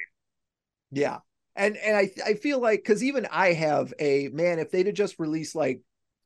[0.91, 1.19] Yeah.
[1.55, 4.95] And and I I feel like because even I have a man, if they'd have
[4.95, 5.81] just released like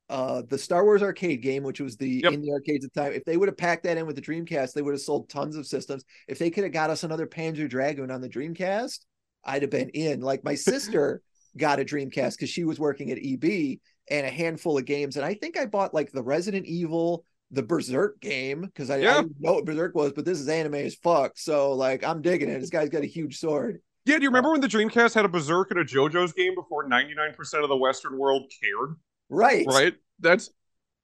[0.08, 2.32] uh the Star Wars arcade game, which was the yep.
[2.32, 4.22] in the arcades at the time, if they would have packed that in with the
[4.22, 6.04] Dreamcast, they would have sold tons of systems.
[6.28, 9.00] If they could have got us another Panzer Dragoon on the Dreamcast,
[9.44, 10.20] I'd have been in.
[10.20, 11.22] Like my sister
[11.56, 13.78] got a Dreamcast because she was working at EB
[14.10, 15.16] and a handful of games.
[15.16, 19.18] And I think I bought like the Resident Evil, the Berserk game because I, yeah.
[19.18, 21.38] I, didn't know what Berserk was, but this is anime as fuck.
[21.38, 22.60] So like I'm digging it.
[22.60, 23.80] This guy's got a huge sword.
[24.06, 26.86] Yeah, do you remember when the Dreamcast had a Berserk and a JoJo's game before
[26.86, 28.96] 99% of the Western world cared?
[29.28, 29.66] Right.
[29.66, 29.94] Right.
[30.20, 30.50] That's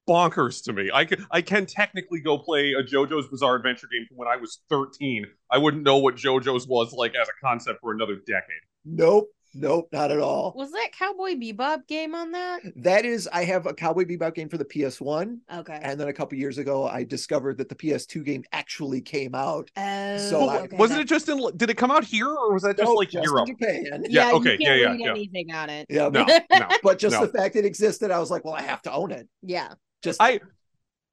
[0.07, 0.89] bonkers to me.
[0.93, 4.35] I can I can technically go play a JoJo's Bizarre Adventure game from when I
[4.35, 5.25] was 13.
[5.49, 8.61] I wouldn't know what JoJo's was like as a concept for another decade.
[8.85, 9.29] Nope.
[9.53, 10.53] Nope, not at all.
[10.55, 12.61] Was that Cowboy Bebop game on that?
[12.77, 15.39] That is, I have a Cowboy Bebop game for the PS1.
[15.53, 15.79] Okay.
[15.81, 19.69] And then a couple years ago, I discovered that the PS2 game actually came out.
[19.75, 21.41] Oh, so well, okay, wasn't it just in?
[21.57, 23.47] Did it come out here, or was that just nope, like just Europe?
[23.47, 24.03] Japan.
[24.07, 24.29] Yeah.
[24.29, 24.55] yeah okay.
[24.59, 24.75] yeah.
[24.75, 24.93] Yeah.
[24.93, 25.09] Yeah.
[25.11, 25.87] Anything on it?
[25.89, 26.09] Yeah.
[26.09, 26.25] No.
[26.51, 26.67] No.
[26.83, 27.25] but just no.
[27.25, 29.27] the fact it existed, I was like, well, I have to own it.
[29.41, 29.73] Yeah.
[30.01, 30.39] Just I.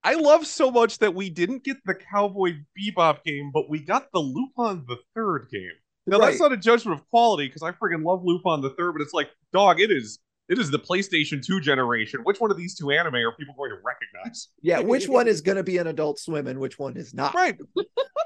[0.04, 4.12] I love so much that we didn't get the Cowboy Bebop game, but we got
[4.12, 5.72] the Lupin the Third game.
[6.08, 6.26] Now right.
[6.28, 9.12] that's not a judgment of quality because I freaking love Lupin the Third, but it's
[9.12, 10.18] like, dog, it is
[10.48, 12.20] it is the PlayStation 2 generation.
[12.22, 14.48] Which one of these two anime are people going to recognize?
[14.62, 17.34] Yeah, which one is going to be an Adult Swim and which one is not?
[17.34, 17.58] Right.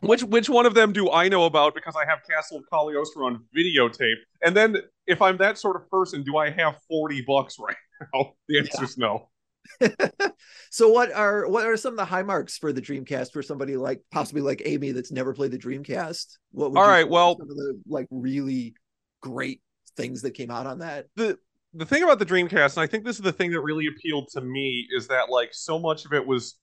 [0.02, 3.26] which which one of them do I know about because I have Castle of Cagliostro
[3.26, 4.16] on videotape?
[4.42, 7.76] And then if I'm that sort of person, do I have 40 bucks right
[8.14, 8.34] now?
[8.48, 8.84] The answer yeah.
[8.84, 9.28] is no.
[10.70, 13.76] so what are what are some of the high marks for the Dreamcast for somebody
[13.76, 16.38] like possibly like Amy that's never played the Dreamcast?
[16.50, 18.74] What All right, well some of the like really
[19.20, 19.60] great
[19.96, 21.06] things that came out on that.
[21.16, 21.38] The
[21.74, 24.28] the thing about the Dreamcast, and I think this is the thing that really appealed
[24.32, 26.56] to me, is that like so much of it was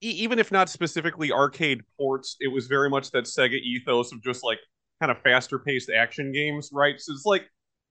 [0.00, 4.44] even if not specifically arcade ports, it was very much that Sega ethos of just
[4.44, 4.58] like
[5.00, 7.00] kind of faster paced action games, right?
[7.00, 7.48] So it's like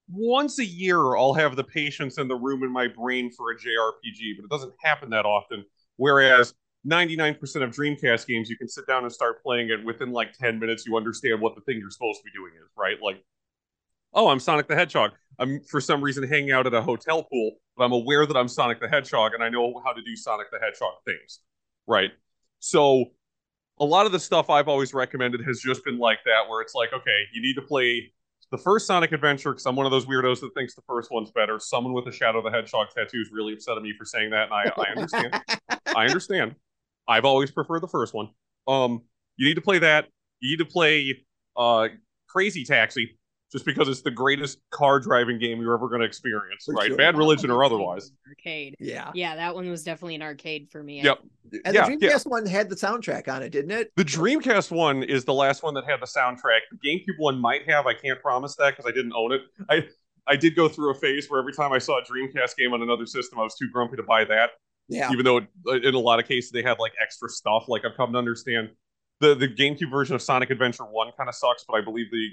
[0.10, 3.56] once a year I'll have the patience and the room in my brain for a
[3.56, 5.66] JRPG, but it doesn't happen that often.
[5.98, 6.54] Whereas
[6.88, 10.60] 99% of Dreamcast games, you can sit down and start playing it within like 10
[10.60, 10.86] minutes.
[10.86, 12.98] You understand what the thing you're supposed to be doing is, right?
[13.02, 13.24] Like,
[14.14, 15.12] oh, I'm Sonic the Hedgehog.
[15.40, 18.48] I'm for some reason hanging out at a hotel pool, but I'm aware that I'm
[18.48, 21.40] Sonic the Hedgehog and I know how to do Sonic the Hedgehog things,
[21.86, 22.12] right?
[22.60, 23.12] So
[23.80, 26.74] a lot of the stuff I've always recommended has just been like that, where it's
[26.74, 28.12] like, okay, you need to play
[28.52, 31.32] the first Sonic Adventure because I'm one of those weirdos that thinks the first one's
[31.32, 31.60] better.
[31.60, 34.30] Someone with a Shadow of the Hedgehog tattoo is really upset at me for saying
[34.32, 35.42] that, and I, I understand.
[35.96, 36.56] I understand.
[37.08, 38.30] I've always preferred the first one.
[38.68, 39.02] Um,
[39.38, 40.08] you need to play that.
[40.40, 41.24] You need to play
[41.56, 41.90] uh
[42.28, 43.18] Crazy Taxi,
[43.52, 46.88] just because it's the greatest car driving game you're ever going to experience, For right?
[46.88, 46.98] sure.
[46.98, 48.12] Bad Religion or otherwise.
[48.28, 48.76] Arcade.
[48.80, 49.12] Yeah.
[49.14, 51.02] Yeah, that one was definitely an arcade for me.
[51.02, 51.20] Yep.
[51.66, 52.10] And yeah, the yeah.
[52.10, 53.92] Dreamcast one had the soundtrack on it, didn't it?
[53.96, 56.60] The Dreamcast one is the last one that had the soundtrack.
[56.72, 57.86] The GameCube one might have.
[57.86, 59.42] I can't promise that because I didn't own it.
[59.70, 59.88] I
[60.28, 62.82] I did go through a phase where every time I saw a Dreamcast game on
[62.82, 64.52] another system, I was too grumpy to buy that.
[64.90, 65.12] Yeah.
[65.12, 67.66] Even though it, in a lot of cases they had like extra stuff.
[67.68, 68.70] Like I've come to understand
[69.20, 72.30] the the GameCube version of Sonic Adventure One kind of sucks, but I believe the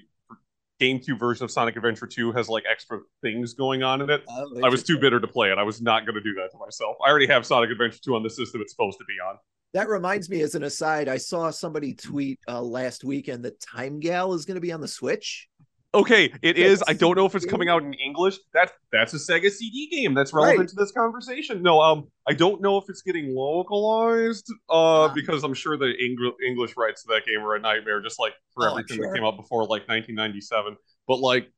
[0.80, 4.22] GameCube version of Sonic Adventure Two has like extra things going on in it.
[4.28, 5.58] Oh, I was too bitter to play it.
[5.58, 6.96] I was not going to do that to myself.
[7.04, 9.38] I already have Sonic Adventure 2 on the system it's supposed to be on.
[9.72, 13.98] That reminds me, as an aside, I saw somebody tweet uh, last weekend that Time
[13.98, 15.48] Gal is going to be on the Switch.
[15.94, 16.82] Okay, it is.
[16.88, 18.36] I don't know if it's coming out in English.
[18.52, 20.12] That's that's a Sega CD game.
[20.12, 20.68] That's relevant Right.
[20.68, 21.62] to this conversation.
[21.62, 24.50] No, um, I don't know if it's getting localized.
[24.68, 24.74] Uh,
[25.04, 25.08] Ah.
[25.14, 28.32] because I'm sure the Eng- English rights to that game are a nightmare, just like
[28.54, 29.06] for Oh, everything sure.
[29.08, 30.76] that came out before like 1997.
[31.06, 31.48] But like,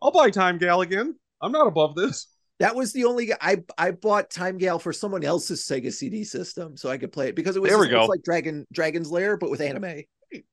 [0.00, 1.14] I'll buy Time Gal again.
[1.40, 2.28] I'm not above this.
[2.60, 6.76] That was the only I I bought Time Gal for someone else's Sega CD system
[6.76, 8.06] so I could play it because it was There we go.
[8.06, 10.02] like Dragon Dragon's Lair but with anime.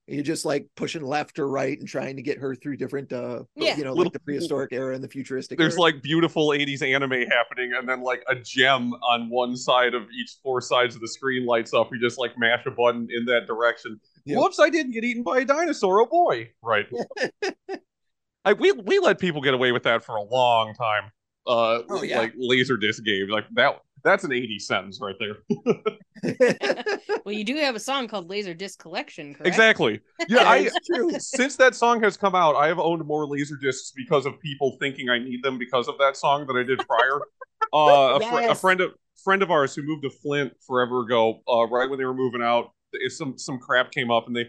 [0.08, 3.44] You're just like pushing left or right and trying to get her through different uh
[3.56, 3.78] Yeah.
[3.78, 5.82] you know Little- like the prehistoric era and the futuristic There's era.
[5.82, 10.36] like beautiful 80s anime happening, and then like a gem on one side of each
[10.44, 11.90] four sides of the screen lights up.
[11.92, 14.00] You just like mash a button in that direction.
[14.26, 14.38] Yep.
[14.40, 14.60] Whoops!
[14.60, 16.02] I didn't get eaten by a dinosaur.
[16.02, 16.50] Oh boy!
[16.64, 16.88] Right.
[18.46, 21.12] I we we let people get away with that for a long time.
[21.48, 22.20] Uh, Oh, yeah.
[22.20, 23.82] like laser disc games like that.
[24.04, 25.38] That's an 80 sentence right there.
[27.26, 29.47] Well, you do have a song called Laser Disc Collection, correct?
[29.47, 30.00] Exactly.
[30.30, 30.70] Yeah, I
[31.20, 34.78] since that song has come out, I have owned more laser discs because of people
[34.80, 37.20] thinking I need them because of that song than I did prior.
[37.74, 38.91] uh, a, fr- a friend of
[39.24, 42.41] friend of ours who moved to Flint forever ago, uh, right when they were moving
[42.41, 42.72] out,
[43.10, 44.47] some some crap came up, and they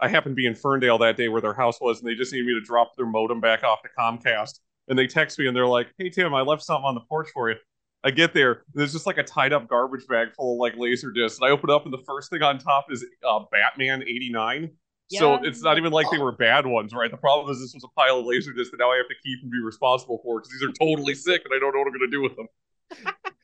[0.00, 2.32] I happened to be in Ferndale that day where their house was, and they just
[2.32, 5.56] needed me to drop their modem back off to Comcast, and they text me and
[5.56, 7.56] they're like, "Hey Tim, I left something on the porch for you."
[8.04, 11.10] I get there, there's just like a tied up garbage bag full of like laser
[11.10, 14.70] discs, and I open up, and the first thing on top is uh, Batman '89.
[15.10, 15.20] Yeah.
[15.20, 17.10] So it's not even like they were bad ones, right?
[17.10, 19.14] The problem is this was a pile of laser discs that now I have to
[19.22, 21.88] keep and be responsible for because these are totally sick and I don't know what
[21.88, 22.48] I'm going to do with them.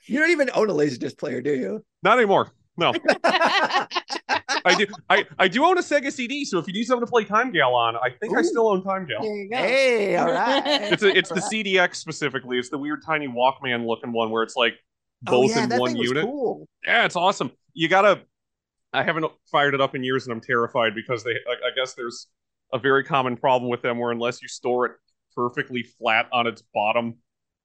[0.06, 1.84] you don't even own a laser disc player, do you?
[2.02, 2.52] Not anymore.
[2.78, 2.94] No,
[4.64, 4.86] I do.
[5.09, 7.50] I, I do own a Sega CD, so if you need something to play Time
[7.52, 9.22] Gal on, I think I still own Time Gal.
[9.22, 9.56] there you go.
[9.56, 10.62] Hey, all right.
[10.92, 12.59] It's a, it's the CDX specifically.
[12.59, 14.74] It's the weird tiny Walkman looking one where it's like
[15.22, 16.24] both Oh, both yeah, in that one thing was unit.
[16.24, 16.68] Cool.
[16.84, 17.50] Yeah, it's awesome.
[17.74, 18.22] You gotta.
[18.92, 21.32] I haven't fired it up in years, and I'm terrified because they.
[21.32, 22.28] I, I guess there's
[22.72, 24.92] a very common problem with them where unless you store it
[25.34, 27.16] perfectly flat on its bottom,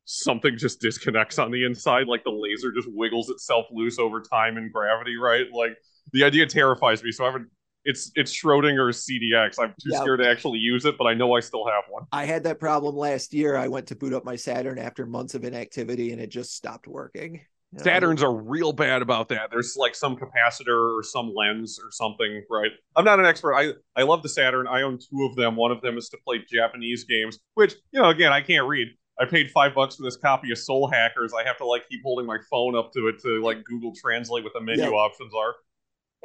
[0.06, 2.08] something just disconnects on the inside.
[2.08, 5.16] Like the laser just wiggles itself loose over time and gravity.
[5.18, 5.46] Right?
[5.54, 5.78] Like
[6.14, 7.12] the idea terrifies me.
[7.12, 7.48] So I haven't.
[7.86, 9.60] It's it's Schrodinger's CDX.
[9.60, 10.00] I'm too Yeah.
[10.00, 12.04] scared to actually use it, but I know I still have one.
[12.14, 13.58] I had that problem last year.
[13.58, 16.88] I went to boot up my Saturn after months of inactivity and it just stopped
[16.88, 17.42] working.
[17.76, 19.50] Saturns are real bad about that.
[19.50, 22.70] There's like some capacitor or some lens or something, right?
[22.96, 23.56] I'm not an expert.
[23.56, 24.68] I I love the Saturn.
[24.68, 25.56] I own two of them.
[25.56, 28.90] One of them is to play Japanese games, which you know, again, I can't read.
[29.20, 31.34] I paid five bucks for this copy of Soul Hackers.
[31.34, 34.44] I have to like keep holding my phone up to it to like Google Translate
[34.44, 34.90] what the menu Yeah.
[34.90, 35.56] options are.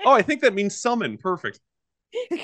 [0.04, 1.18] Oh, I think that means summon.
[1.18, 1.60] Perfect.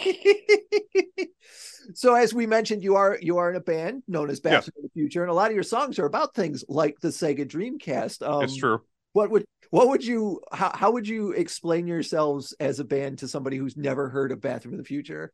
[1.95, 4.69] so as we mentioned, you are you are in a band known as Bathroom Yes.
[4.79, 7.47] of the Future, and a lot of your songs are about things like the Sega
[7.47, 8.27] Dreamcast.
[8.27, 8.81] Um, it's true.
[9.13, 13.29] What would what would you how, how would you explain yourselves as a band to
[13.29, 15.33] somebody who's never heard of Bathroom of the Future?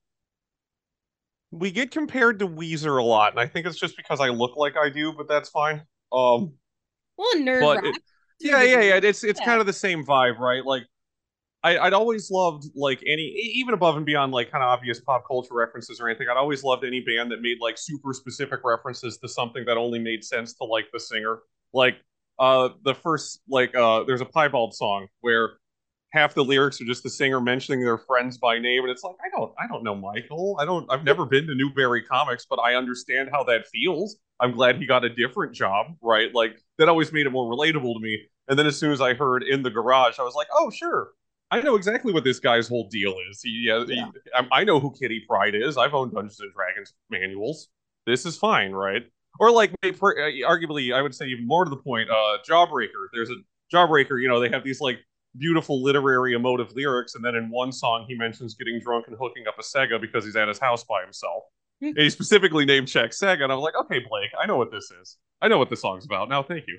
[1.53, 4.57] We get compared to Weezer a lot, and I think it's just because I look
[4.57, 5.83] like I do, but that's fine.
[6.13, 6.53] Um,
[7.17, 7.85] Well, nerd But rock.
[7.97, 8.03] it-
[8.43, 9.01] yeah, yeah, yeah.
[9.03, 9.47] It's it's Yeah.
[9.47, 10.65] kind of the same vibe, right?
[10.65, 10.87] Like,
[11.63, 15.27] I, I'd always loved like any, even above and beyond like kind of obvious pop
[15.27, 16.27] culture references or anything.
[16.31, 19.99] I'd always loved any band that made like super specific references to something that only
[19.99, 21.41] made sense to like the singer.
[21.73, 21.97] Like,
[22.39, 25.59] uh, the first like uh, there's a Piebald song where
[26.13, 29.17] half the lyrics are just the singer mentioning their friends by name, and it's like
[29.25, 30.57] I don't, I don't know Michael.
[30.59, 34.17] I don't, I've never been to Newbury Comics, but I understand how that feels.
[34.41, 36.35] I'm glad he got a different job, right?
[36.35, 38.19] Like that always made it more relatable to me.
[38.49, 41.11] And then as soon as I heard in the garage, I was like, oh sure,
[41.51, 43.41] I know exactly what this guy's whole deal is.
[43.43, 44.07] He, uh, he- Yeah.
[44.35, 45.77] I, I know who Kitty Pryde is.
[45.77, 47.69] I've owned Dungeons and Dragons manuals.
[48.07, 49.03] This is fine, right?
[49.39, 53.09] Or like, uh, arguably, I would say even more to the point, uh, Jawbreaker.
[53.13, 53.37] There's a
[53.73, 54.21] Jawbreaker.
[54.21, 54.99] You know, they have these like
[55.39, 59.45] beautiful literary emotive lyrics, and then in one song he mentions getting drunk and hooking
[59.47, 61.45] up a Sega because he's at his house by himself.
[61.81, 64.91] and he specifically named check Sega, and I'm like, okay, Blake, I know what this
[65.01, 65.17] is.
[65.41, 66.29] I know what this song's about.
[66.29, 66.79] Now, thank you.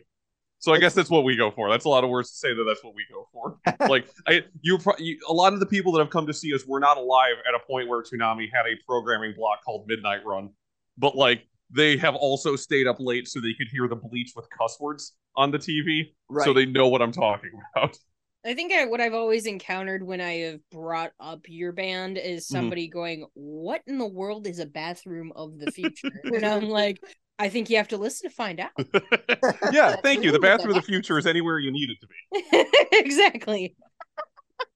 [0.62, 1.72] So I guess that's what we go for.
[1.72, 3.57] That's a lot of words to say that that's what we go for.
[3.88, 6.66] like I, you, you, a lot of the people that have come to see us
[6.68, 10.51] were not alive at a point where Toonami had a programming block called Midnight Run,
[10.99, 14.47] but like they have also stayed up late so they could hear the bleach with
[14.55, 16.45] cuss words on the TV, Right.
[16.45, 17.97] so they know what I'm talking about.
[18.43, 22.47] I think I, what I've always encountered when I have brought up your band is
[22.51, 22.51] Mm-hmm.
[22.51, 27.01] somebody going, "What in the world is a bathroom of the future?" and I'm like,
[27.42, 28.72] "I think you have to listen to find out."
[29.72, 30.32] yeah, thank you.
[30.32, 32.66] The bathroom of the future is anywhere you need it to be.
[32.98, 33.76] exactly.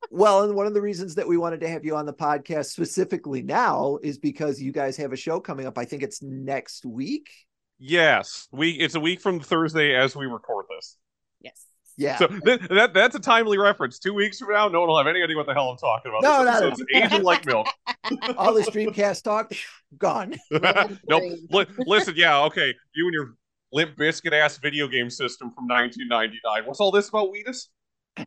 [0.09, 2.68] Well, and one of the reasons that we wanted to have you on the podcast
[2.68, 5.78] specifically now is because you guys have a show coming up.
[5.78, 7.30] I think it's next week.
[7.78, 8.72] Yes, we.
[8.72, 10.97] It's a week from Thursday as we record this.
[11.41, 11.66] Yes.
[11.97, 12.17] Yeah.
[12.17, 13.99] So th- that that's a timely reference.
[13.99, 16.11] Two weeks from now, no one will have any idea what the hell I'm talking
[16.11, 16.23] about.
[16.23, 17.67] No, this not at aging like milk.
[18.37, 19.51] All this Dreamcast talk,
[19.97, 20.35] gone.
[20.51, 21.23] nope.
[21.51, 22.73] Li- listen, yeah, okay.
[22.95, 23.35] You and your
[23.71, 26.65] Limp Bizkit ass video game system from 1999.
[26.65, 27.69] What's all this about, Wheatus?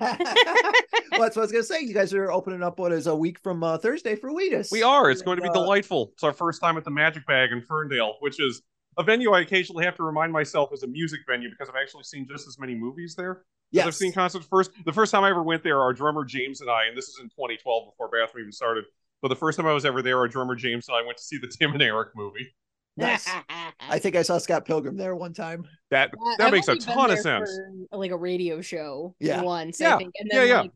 [0.00, 1.80] well, that's what I was gonna say.
[1.80, 4.70] You guys are opening up what is a week from uh, Thursday for Wheatus.
[4.70, 5.10] We are.
[5.10, 6.10] It's going to be Uh, delightful.
[6.14, 8.62] It's our first time at the Magic Bag in Ferndale, which is
[8.98, 12.04] a venue I occasionally have to remind myself is a music venue because I've actually
[12.04, 13.42] seen just as many movies there.
[13.70, 13.86] Yes.
[13.86, 14.70] I've seen concerts first.
[14.84, 17.18] The first time I ever went there, our drummer James and I, and this is
[17.20, 18.84] in 2012 before Bathroom even started.
[19.22, 21.24] But the first time I was ever there, our drummer James and I went to
[21.24, 22.54] see the Tim and Eric movie.
[22.96, 23.28] nice.
[23.80, 25.64] I think I saw Scott Pilgrim there one time.
[25.90, 27.50] That that I've makes a ton of sense.
[27.90, 29.42] for, like a radio show Yeah.
[29.42, 29.94] once Yeah.
[29.94, 30.60] i think and Yeah, then yeah.
[30.62, 30.72] like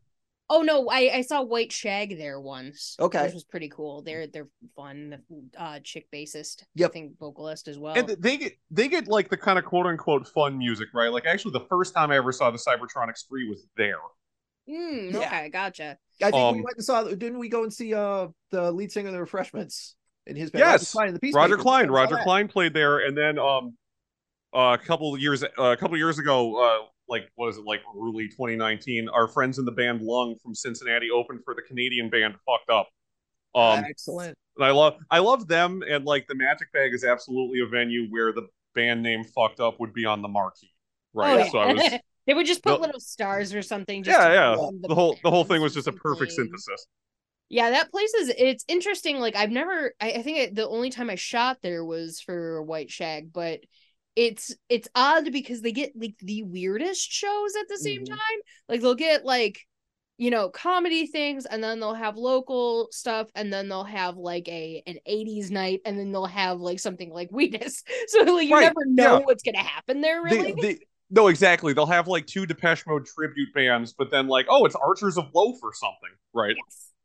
[0.55, 3.23] oh no i i saw white shag there once Okay.
[3.23, 5.21] which was pretty cool they're they're fun
[5.57, 6.89] uh chick bassist Yep.
[6.89, 9.85] i think vocalist as well And they get they get like the kind of quote
[9.87, 11.11] unquote fun music, right?
[11.11, 13.97] Like actually, the first time I ever saw the Cybertronic Spree was there.
[14.69, 15.19] Mm, Yeah.
[15.19, 17.03] okay gotcha I think we Um, went and saw.
[17.03, 19.95] Didn't we go and see uh the lead singer of the Refreshments
[20.27, 20.61] in his band?
[20.61, 20.95] Yes.
[20.95, 21.63] Roger Clyne, and the Roger Peacemakers.
[21.63, 21.89] Clyne.
[21.91, 22.17] Roger.
[22.23, 23.75] Clyne played there, and then um,
[24.53, 27.65] a couple of years uh, a couple of years ago, uh, like what is it
[27.65, 29.09] like early 2019?
[29.09, 32.89] Our friends in the band Lung from Cincinnati opened for the Canadian band Fucked Up.
[33.55, 34.37] Um, Excellent.
[34.57, 38.07] and I love I love them, and like the Magic Bag is absolutely a venue
[38.09, 40.71] where the band name Fucked Up would be on the marquee,
[41.13, 41.33] right?
[41.33, 41.49] Oh, yeah.
[41.49, 41.83] So I was
[42.27, 44.55] they would just put No- little stars or something just yeah, yeah.
[44.55, 46.87] name The whole the whole thing was just a perfect synthesis.
[47.49, 49.19] Yeah, that place is it's interesting.
[49.19, 52.89] Like I've never I, I think the only time I shot there was for White
[52.89, 53.59] Shag, but
[54.15, 58.09] it's it's odd because they get like the weirdest shows at the same Mhm.
[58.09, 58.39] time.
[58.69, 59.59] Like they'll get like
[60.19, 64.47] you know comedy things and then they'll have local stuff and then they'll have like
[64.47, 67.83] a an 80s night and then they'll have like something like Wheatus.
[68.07, 69.25] So like you Right, never know yeah.
[69.25, 70.53] what's gonna happen there They- really.
[70.61, 71.73] they- no, exactly.
[71.73, 75.25] They'll have like two Depeche Mode tribute bands, but then like, oh, it's Archers of
[75.35, 76.55] Loaf or something, right?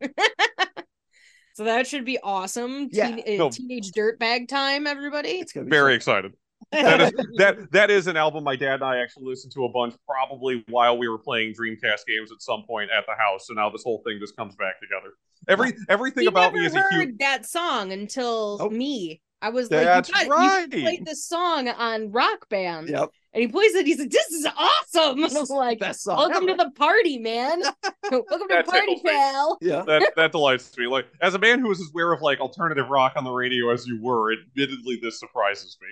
[0.01, 0.15] Yes.
[1.55, 2.89] so that should be awesome.
[2.93, 3.17] Yeah.
[3.17, 3.51] Teen- uh, No.
[3.51, 5.31] Teenage dirtbag time, everybody.
[5.31, 6.33] It's gonna be Very so- excited.
[6.73, 9.69] That is that that is an album my dad and I actually listened to a
[9.71, 13.47] bunch, probably while we were playing Dreamcast games at some point at the house.
[13.47, 15.15] So now this whole thing just comes back together.
[15.49, 17.19] Every everything He about never me is a heard huge.
[17.19, 18.69] that song until Oh.
[18.71, 19.21] me.
[19.41, 20.73] I was That's like, you, got, right.
[20.75, 23.11] you played this song on Rock Band, Yep.
[23.33, 23.87] and he plays it.
[23.87, 26.17] He's like, "This is awesome!" I was like, Best song.
[26.17, 26.59] "Welcome ever.
[26.59, 27.61] to the party, man!
[28.11, 29.11] Welcome to the party, tickles me.
[29.13, 29.83] pal." Yeah.
[29.87, 30.89] That that delights me.
[30.89, 33.71] Like as a man who is as aware of like alternative rock on the radio
[33.71, 35.89] as you were, admittedly this surprises me.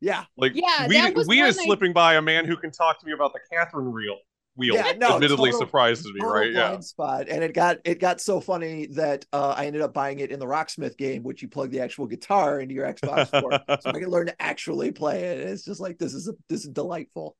[0.00, 0.24] Yeah.
[0.36, 0.96] Like Yeah, we
[1.26, 3.92] we is I- slipping by a man who can talk to me about the Catherine
[3.92, 4.16] reel
[4.56, 4.74] wheel.
[4.74, 6.52] Yeah, no, admittedly total- surprises me, right?
[6.52, 6.80] Yeah.
[6.80, 10.30] spot, and it got it got so funny that uh, I ended up buying it
[10.32, 13.90] in the Rocksmith game, which you plug the actual guitar into your Xbox for, so
[13.90, 15.40] I can learn to actually play it.
[15.40, 17.36] And it's just like this is a, this is delightful.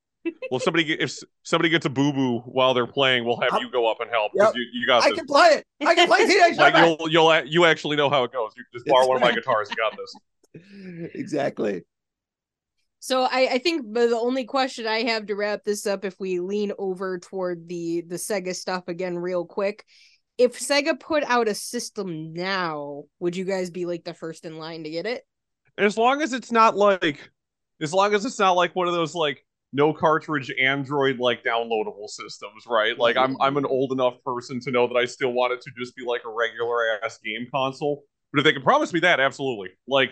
[0.51, 3.61] Well, somebody get, if somebody gets a boo boo while they're playing, we'll have I'll-
[3.63, 4.55] you go up and help because Yep.
[4.57, 5.19] you, you got I this.
[5.19, 5.67] can play it.
[5.87, 8.53] I can play Teenage like you'll you'll you actually know how it goes.
[8.57, 9.69] You just borrow one of my guitars.
[9.71, 11.11] You got this.
[11.15, 11.83] exactly.
[13.01, 16.39] So I, I think the only question I have to wrap this up, if we
[16.39, 19.85] lean over toward the the Sega stuff again, real quick,
[20.37, 24.59] if Sega put out a system now, would you guys be like the first in
[24.59, 25.23] line to get it?
[25.79, 27.31] As long as it's not like,
[27.81, 32.09] as long as it's not like one of those like no cartridge Android like downloadable
[32.09, 32.99] systems, right?
[32.99, 35.71] Like I'm I'm an old enough person to know that I still want it to
[35.79, 38.03] just be like a regular ass game console.
[38.31, 39.71] But if they can promise me that, absolutely.
[39.89, 40.11] Like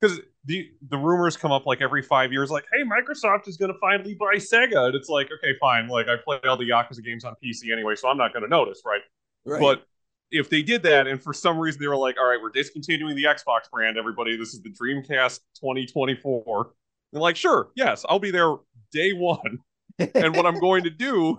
[0.00, 3.74] because the the rumors come up like every five years, like, hey, Microsoft is gonna
[3.80, 5.88] finally buy Sega, and it's like, okay, fine.
[5.88, 8.82] Like I play all the Yakuza games on PC anyway, so I'm not gonna notice,
[8.84, 9.02] right?
[9.44, 9.60] Right.
[9.60, 9.86] But
[10.30, 13.16] if they did that, and for some reason they were like, all right, we're discontinuing
[13.16, 16.70] the Xbox brand, everybody, this is the Dreamcast 2024.
[17.12, 18.54] They're like, sure, yes, I'll be there
[18.92, 19.58] day one.
[19.98, 21.36] and what I'm going to do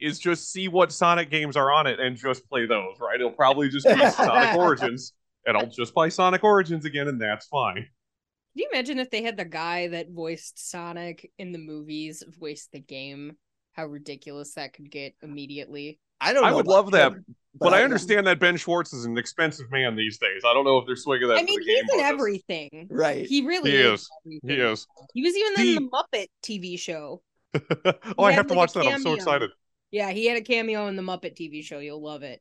[0.00, 3.16] is just see what Sonic games are on it and just play those, right?
[3.16, 5.12] It'll probably just be Sonic Origins,
[5.46, 7.74] and I'll just play Sonic Origins again, and that's fine.
[7.76, 7.84] Can
[8.54, 12.80] you imagine if they had the guy that voiced Sonic in the movies voice the
[12.80, 13.36] game?
[13.74, 15.98] How ridiculous that could get immediately.
[16.18, 16.44] I don't.
[16.44, 17.24] I would about love that, him,
[17.60, 20.42] But I understand that Ben Schwartz is an expensive man these days.
[20.46, 21.36] I don't know if they're swinging that.
[21.38, 22.88] I mean, the he's game in everything.
[22.90, 23.26] Right.
[23.26, 24.00] He really He is.
[24.00, 24.10] is.
[24.42, 24.86] He is.
[25.12, 27.20] He was even The- in the Muppet TV show.
[28.16, 28.86] oh, I have to like, watch that.
[28.86, 29.50] I'm so excited.
[29.90, 31.78] Yeah, he had a cameo in the Muppet TV show.
[31.78, 32.40] You'll love it.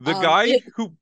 [0.00, 0.96] The Um, guy it- who,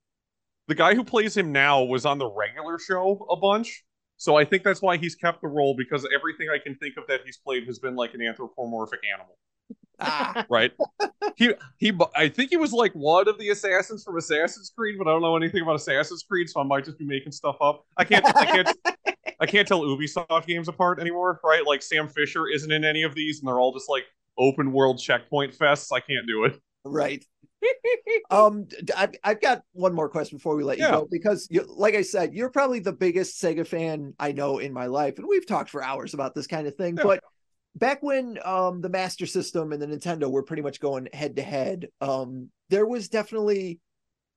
[0.69, 3.85] the guy who plays him now was on the regular show a bunch.
[4.19, 7.05] So I think that's why he's kept the role because everything I can think of
[7.09, 9.39] that he's played has been like an anthropomorphic animal,
[10.01, 10.73] Ah, right?
[11.37, 11.93] he he.
[12.17, 15.23] I think he was like one of the assassins from Assassin's Creed, but I don't
[15.23, 17.85] know anything about Assassin's Creed, so I might just be making stuff up.
[17.97, 18.25] I can't.
[18.37, 18.69] I can't.
[19.41, 21.65] I can't tell Ubisoft games apart anymore, right?
[21.65, 24.05] Like Sam Fisher isn't in any of these, and they're all just like
[24.37, 25.93] open world checkpoint fests.
[25.93, 26.61] I can't do it.
[26.85, 27.25] right.
[28.31, 30.91] Um, I've, I've got one more question before we let you Yeah.
[30.93, 34.73] go because, you, like I said, you're probably the biggest Sega fan I know in
[34.73, 36.97] my life, and we've talked for hours about this kind of thing.
[36.97, 37.05] Yeah.
[37.05, 37.25] But
[37.77, 41.43] back when um the Master System and the Nintendo were pretty much going head to
[41.43, 43.79] head, um, there was definitely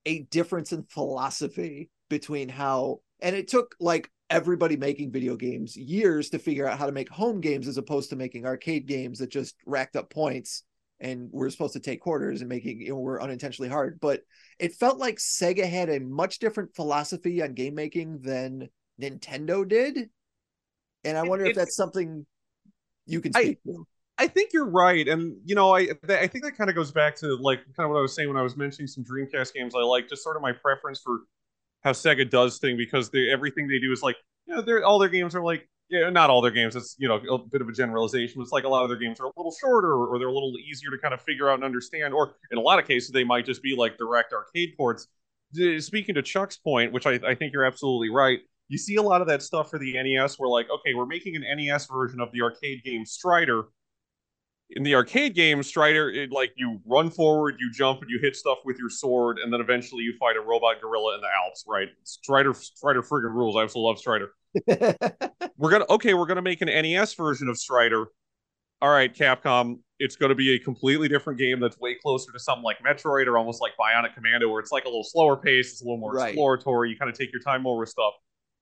[0.06, 6.30] a difference in philosophy between how, and it took like everybody making video games years
[6.30, 9.30] to figure out how to make home games as opposed to making arcade games that
[9.30, 10.62] just racked up points
[11.02, 14.22] and we're supposed to take quarters and making you know were unintentionally hard but
[14.58, 18.68] it felt like sega had a much different philosophy on game making than
[19.00, 20.08] nintendo did
[21.04, 22.24] and i It- wonder if that's something
[23.06, 23.86] you can I- to
[24.18, 27.16] I think you're right, and you know, I I think that kind of goes back
[27.16, 29.74] to like kind of what I was saying when I was mentioning some Dreamcast games.
[29.74, 31.20] I like just sort of my preference for
[31.82, 34.98] how Sega does thing because they everything they do is like you know, they're all
[35.00, 36.74] their games are like yeah, not all their games.
[36.74, 38.40] It's you know a bit of a generalization.
[38.40, 40.54] It's like a lot of their games are a little shorter or they're a little
[40.58, 42.14] easier to kind of figure out and understand.
[42.14, 45.08] Or in a lot of cases, they might just be like direct arcade ports.
[45.80, 48.38] Speaking to Chuck's point, which I, I think you're absolutely right,
[48.68, 50.38] you see a lot of that stuff for the NES.
[50.38, 53.64] Where like, okay, we're making an NES version of the arcade game Strider.
[54.74, 58.34] In the arcade game, Strider, it, like you run forward, you jump, and you hit
[58.36, 61.64] stuff with your sword, and then eventually you fight a robot gorilla in the Alps.
[61.68, 61.88] Right?
[62.04, 63.56] Strider, Strider, friggin' rules.
[63.56, 64.32] I absolutely love Strider
[65.56, 68.04] we're gonna okay we're gonna make an nes version of strider
[68.82, 72.62] all right capcom it's gonna be a completely different game that's way closer to something
[72.62, 75.80] like metroid or almost like bionic commando where it's like a little slower pace it's
[75.80, 76.28] a little more Right.
[76.28, 78.12] exploratory you kind of take your time more with stuff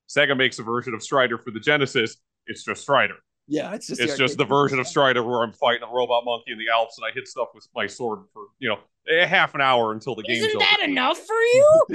[0.09, 3.17] sega makes a version of strider for the genesis it's just strider
[3.51, 6.53] yeah it's just it's just the version of strider where i'm fighting a robot monkey
[6.53, 8.79] in the alps and i hit stuff with my sword for you know
[9.09, 10.43] a half an hour until the game.
[10.43, 10.59] Isn't over.
[10.59, 11.87] that enough for you?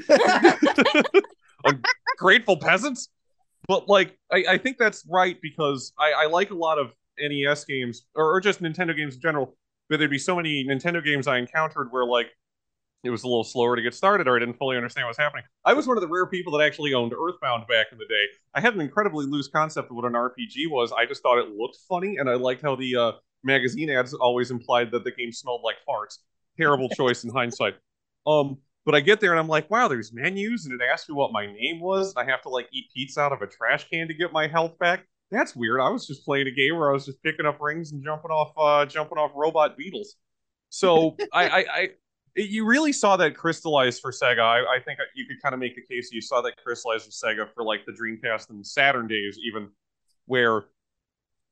[2.18, 3.10] grateful peasants.
[3.68, 7.66] But like, I, I think that's right because I, I like a lot of NES
[7.66, 9.56] games or, or just Nintendo games in general.
[9.90, 12.28] But there'd be so many Nintendo games I encountered where like
[13.06, 15.18] it was a little slower to get started or I didn't fully understand what was
[15.18, 15.44] happening.
[15.64, 18.26] I was one of the rare people that actually owned Earthbound back in the day.
[18.54, 20.92] I had an incredibly loose concept of what an RPG was.
[20.92, 23.12] I just thought it looked funny and I liked how the uh,
[23.44, 26.20] magazine ads always implied that the game smelled like farts.
[26.58, 27.76] Terrible choice in hindsight.
[28.26, 31.16] Um, but I get there and I'm like, wow, there's menus and it asks me
[31.16, 32.14] what my name was.
[32.16, 34.48] And I have to like eat pizza out of a trash can to get my
[34.48, 35.06] health back.
[35.32, 35.82] That's weird.
[35.82, 38.30] I was just playing a game where I was just picking up rings and jumping
[38.30, 40.16] off, uh, jumping off robot beetles.
[40.70, 41.90] So I, I, I,
[42.36, 44.40] you really saw that crystallize for Sega.
[44.40, 47.12] I, I think you could kind of make the case you saw that crystallize for
[47.12, 49.70] Sega for like the Dreamcast and Saturn days, even
[50.26, 50.64] where,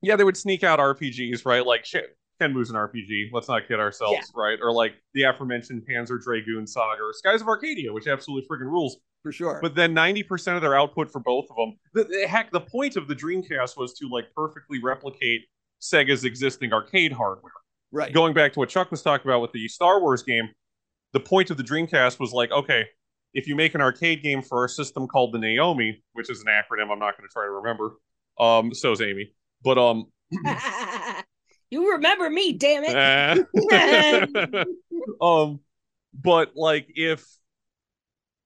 [0.02, 1.66] yeah, they would sneak out RPGs, right?
[1.66, 3.30] Like shit, Shenmue's an RPG.
[3.32, 4.42] Let's not kid ourselves, Yeah.
[4.42, 4.60] right?
[4.62, 8.98] Or like the aforementioned Panzer Dragoon Saga or Skies of Arcadia, which absolutely freaking rules.
[9.22, 12.52] for sure But then 90% of their output for both of them, the, the- heck,
[12.52, 15.44] the point of the Dreamcast was to like perfectly replicate
[15.82, 17.54] Sega's existing arcade hardware.
[17.94, 20.50] right Going back to what Chuck was talking about with the Star Wars game,
[21.14, 22.86] the point of the Dreamcast was like, okay,
[23.34, 26.48] if you make an arcade game for a system called the Naomi, which is an
[26.48, 27.96] acronym I'm not going to try to remember,
[28.40, 29.34] um, so is Amy,
[29.64, 30.06] but um,
[31.72, 34.68] you remember me, damn it.
[35.20, 35.60] Um,
[36.14, 37.26] but like if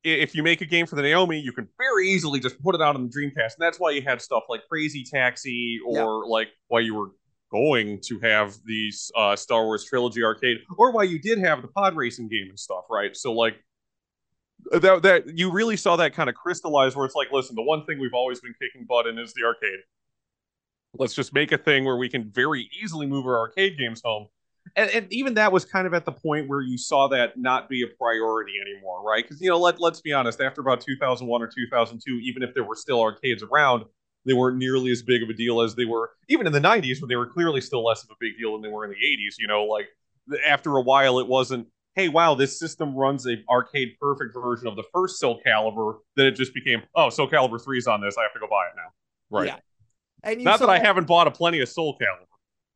[0.03, 2.81] if you make a game for the Naomi, you can very easily just put it
[2.81, 6.47] out on the Dreamcast, and that's why you had stuff like Crazy Taxi, or like
[6.67, 7.11] why you were
[7.51, 11.67] going to have these uh, Star Wars trilogy arcade, or why you did have the
[11.67, 13.15] pod racing game and stuff, right?
[13.15, 13.55] So like
[14.71, 17.85] that that you really saw that kind of crystallize where it's like, listen, the one
[17.85, 19.79] thing we've always been kicking butt in is the arcade.
[20.93, 24.27] Let's just make a thing where we can very easily move our arcade games home.
[24.75, 27.69] And, and even that was kind of at the point where you saw that not
[27.69, 29.23] be a priority anymore, right?
[29.23, 32.63] Because you know, let let's be honest, after about 2001 or 2002, even if there
[32.63, 33.85] were still arcades around,
[34.27, 37.01] they weren't nearly as big of a deal as they were even in the 90s,
[37.01, 38.97] when they were clearly still less of a big deal than they were in the
[38.97, 39.35] 80s.
[39.39, 39.87] You know, like
[40.45, 44.75] after a while, it wasn't, hey, wow, this system runs a arcade perfect version of
[44.75, 45.99] the first Soul Calibur.
[46.15, 48.17] Then it just became, oh, Soul Calibur 3 is on this.
[48.17, 48.91] I have to go buy it now.
[49.29, 49.47] Right.
[49.47, 49.57] Yeah.
[50.23, 52.27] And you Not saw that I haven't bought a plenty of Soul Calibur.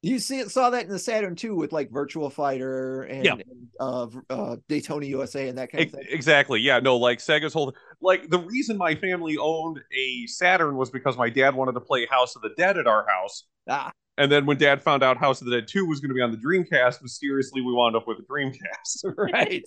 [0.04, 3.34] You see saw that in the Saturn too with like Virtua Fighter and, Yeah.
[3.34, 3.44] and,
[3.80, 6.06] uh, uh, Daytona USA and that kind of thing.
[6.10, 6.60] Exactly.
[6.60, 6.80] Yeah.
[6.80, 11.30] No, like Sega's whole like the reason my family owned a Saturn was because my
[11.30, 13.46] dad wanted to play House of the Dead at our house.
[13.70, 16.16] Ah, And then when dad found out House of the Dead 2 was going to
[16.16, 19.04] be on the Dreamcast, mysteriously we wound up with a Dreamcast.
[19.18, 19.64] right.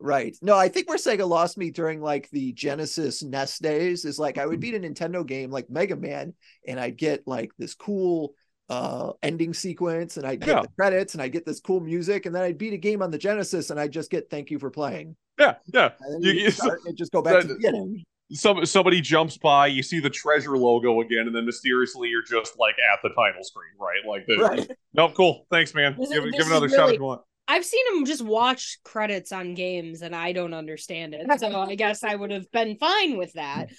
[0.00, 0.36] Right.
[0.42, 4.38] No, I think where Sega lost me during like the Genesis NES days is like
[4.38, 6.34] I would beat a Nintendo game like Mega Man
[6.66, 8.34] and I'd get like this cool
[8.68, 10.62] uh ending sequence and I'd get Yeah.
[10.62, 13.10] the credits and I'd get this cool music and then I'd beat a game on
[13.10, 15.16] the Genesis and I'd just get thank you for playing.
[15.38, 15.90] yeah, yeah.
[16.00, 18.04] And then You- you, you- start and just go back to the beginning.
[18.30, 22.58] Some somebody jumps by, you see the treasure logo again, and then mysteriously you're just
[22.58, 24.06] like at the title screen, right?
[24.06, 24.70] Like the Right.
[24.92, 25.46] Nope, cool.
[25.50, 25.96] Thanks, man.
[25.98, 27.22] This give this give is another shot if you want.
[27.50, 31.26] I've seen him just watch credits on games and I don't understand it.
[31.40, 33.70] So I guess I would have been fine with that.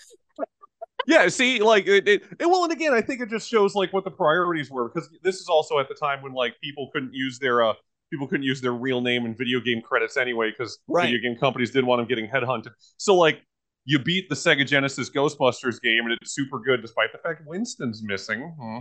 [1.10, 3.92] Yeah, see, like it, it, it well, and again, I think it just shows like
[3.92, 7.16] what the priorities were because this is also at the time when like people couldn't
[7.16, 7.74] use their uh
[8.12, 11.06] people couldn't use their real name in video game credits anyway because Right.
[11.06, 12.74] video game companies didn't want them getting headhunted.
[12.98, 13.42] So like
[13.86, 18.04] you beat the Sega Genesis Ghostbusters game and it's super good despite the fact Winston's
[18.04, 18.54] missing.
[18.60, 18.78] Hmm.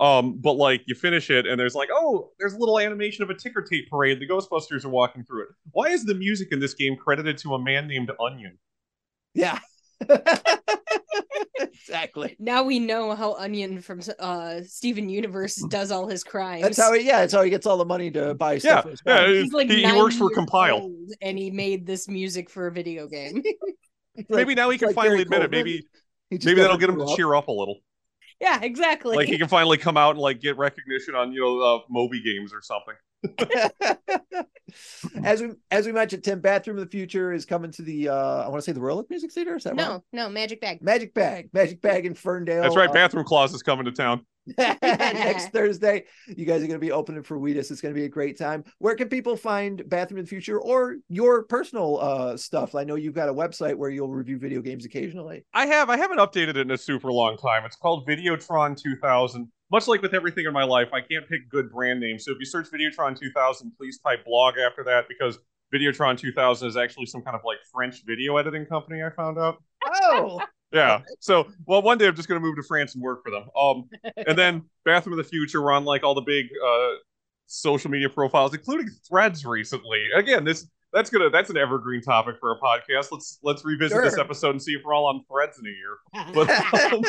[0.00, 3.30] Um, but like you finish it and there's like, oh, there's a little animation of
[3.30, 4.20] a ticker tape parade.
[4.20, 5.48] The Ghostbusters are walking through it.
[5.72, 8.58] Why is the music in this game credited to a man named Onion?
[9.34, 9.58] Yeah.
[11.60, 12.36] exactly.
[12.38, 16.62] Now we know how Onion from uh Steven Universe does all his crimes.
[16.62, 18.86] That's how he yeah, that's how he gets all the money to buy Yeah, stuff.
[19.06, 19.26] yeah.
[19.28, 20.90] He's like he, he works for Compile.
[21.20, 23.42] and he made this music for a video game.
[24.28, 25.50] maybe now he can like finally admit it.
[25.50, 25.84] Maybe
[26.30, 27.16] maybe that'll get him to up.
[27.16, 27.78] cheer up a little.
[28.40, 29.16] Yeah, exactly.
[29.16, 32.22] Like he can finally come out and like get recognition on you know uh, Moby
[32.22, 32.94] games or something.
[35.24, 38.44] as we as we mentioned, Tim, Bathroom of the Future is coming to the uh
[38.44, 39.56] I want to say the Royal Oak Music Theater.
[39.56, 40.00] Is that no, right?
[40.12, 40.82] no, Magic Bag.
[40.82, 42.62] Magic Bag, Magic Bag in Ferndale.
[42.62, 42.90] That's right.
[42.90, 44.24] uh, Bathroom Clause is coming to town.
[44.58, 46.04] next Thursday.
[46.26, 47.70] You guys are going to be opening for Wheatus.
[47.70, 48.64] It's going to be a great time.
[48.78, 52.74] Where can people find Bathroom in the Future or your personal uh stuff?
[52.74, 55.44] I know you've got a website where you'll review video games occasionally.
[55.52, 55.90] I have.
[55.90, 57.64] I haven't updated it in a super long time.
[57.64, 59.50] It's called Videotron 2000.
[59.70, 62.24] Much like with everything in my life, I can't pick good brand names.
[62.24, 65.38] So if you search Videotron 2000, please type blog after that because
[65.74, 69.02] Videotron 2000 is actually some kind of like French video editing company.
[69.02, 69.62] I found out.
[69.86, 70.40] Oh,
[70.72, 71.00] Yeah.
[71.20, 73.44] So, well, one day I'm just going to move to France and work for them.
[73.56, 73.88] Um,
[74.26, 76.90] and then Bathroom of the Future, we're on like all the big uh
[77.46, 80.06] social media profiles, including Threads recently.
[80.14, 83.10] Again, this that's gonna that's an evergreen topic for a podcast.
[83.10, 85.98] Let's let's revisit this episode and see if we're all on Threads in a year.
[86.34, 86.50] But
[86.92, 87.02] um,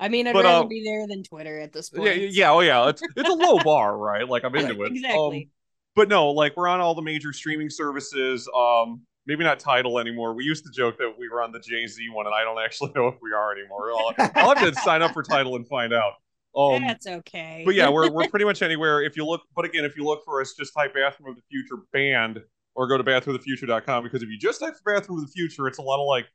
[0.00, 2.04] I mean, I'd but, rather uh, be there than Twitter at this point.
[2.04, 4.28] yeah, yeah, oh yeah, it's it's a low bar, right?
[4.28, 4.92] Like I'm into it.
[4.92, 5.44] exactly.
[5.44, 5.50] Um,
[5.94, 8.48] but no, like we're on all the major streaming services.
[8.54, 10.34] Um, maybe not Tidal anymore.
[10.34, 12.58] We used to joke that we were on the Jay Z one, and I don't
[12.62, 13.90] actually know if we are anymore.
[13.92, 16.12] I'll, I'll have to sign up for Tidal and find out.
[16.54, 17.62] Um, That's okay.
[17.64, 19.02] but yeah, we're we're pretty much anywhere.
[19.02, 21.42] If you look, but again, if you look for us, just type "Bathroom of the
[21.50, 22.40] Future" band
[22.74, 25.82] or go to bathroomofthefuture.com because if you just type "Bathroom of the Future," it's a
[25.82, 26.26] lot of like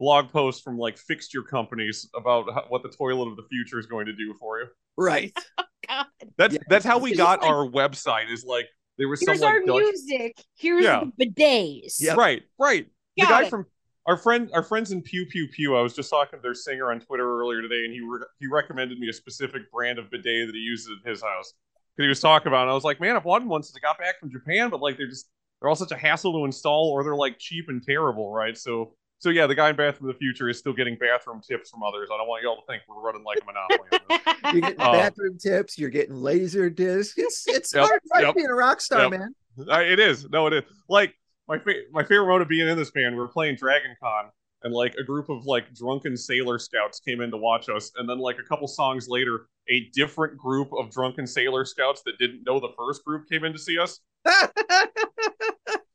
[0.00, 3.86] blog posts from like fixture companies about how, what the toilet of the future is
[3.86, 4.66] going to do for you.
[4.96, 5.32] right.
[5.88, 6.06] God.
[6.38, 8.30] That's Yeah, that's how we got like- our website.
[8.32, 8.66] Is like
[8.98, 10.42] there was Here's some our Dutch music.
[10.56, 11.04] Here's Yeah.
[11.16, 12.00] the bidets.
[12.00, 12.16] Yep.
[12.16, 12.86] Right, right.
[13.16, 13.50] The guy it.
[13.50, 13.66] from
[14.06, 15.76] our friend, our friends in Pew Pew Pew.
[15.76, 18.46] I was just talking to their singer on Twitter earlier today, and he re- he
[18.46, 21.54] recommended me a specific brand of bidet that he uses at his house.
[21.96, 22.62] Because he was talking about, it.
[22.62, 24.80] and I was like, man, I've wanted one since I got back from Japan, but
[24.80, 25.28] like they're just
[25.60, 28.56] they're all such a hassle to install, or they're like cheap and terrible, right?
[28.58, 28.94] So.
[29.24, 31.82] So yeah, the guy in Bathroom of the Future is still getting bathroom tips from
[31.82, 32.10] others.
[32.12, 34.20] I don't want y'all to think we're running like a monopoly.
[34.52, 34.92] You're getting Oh.
[34.92, 35.78] bathroom tips.
[35.78, 37.14] You're getting laser discs.
[37.16, 39.12] It's it's Yep, hard life yep, being a rock star, yep.
[39.12, 39.34] man.
[39.66, 40.28] Uh, it is.
[40.28, 40.64] No, it is.
[40.90, 41.14] Like
[41.48, 44.26] my fa- my favorite moment of being in this band, we were playing Dragon Con,
[44.62, 48.06] and like a group of like drunken sailor scouts came in to watch us, and
[48.06, 52.44] then like a couple songs later, a different group of drunken sailor scouts that didn't
[52.44, 54.00] know the first group came in to see us.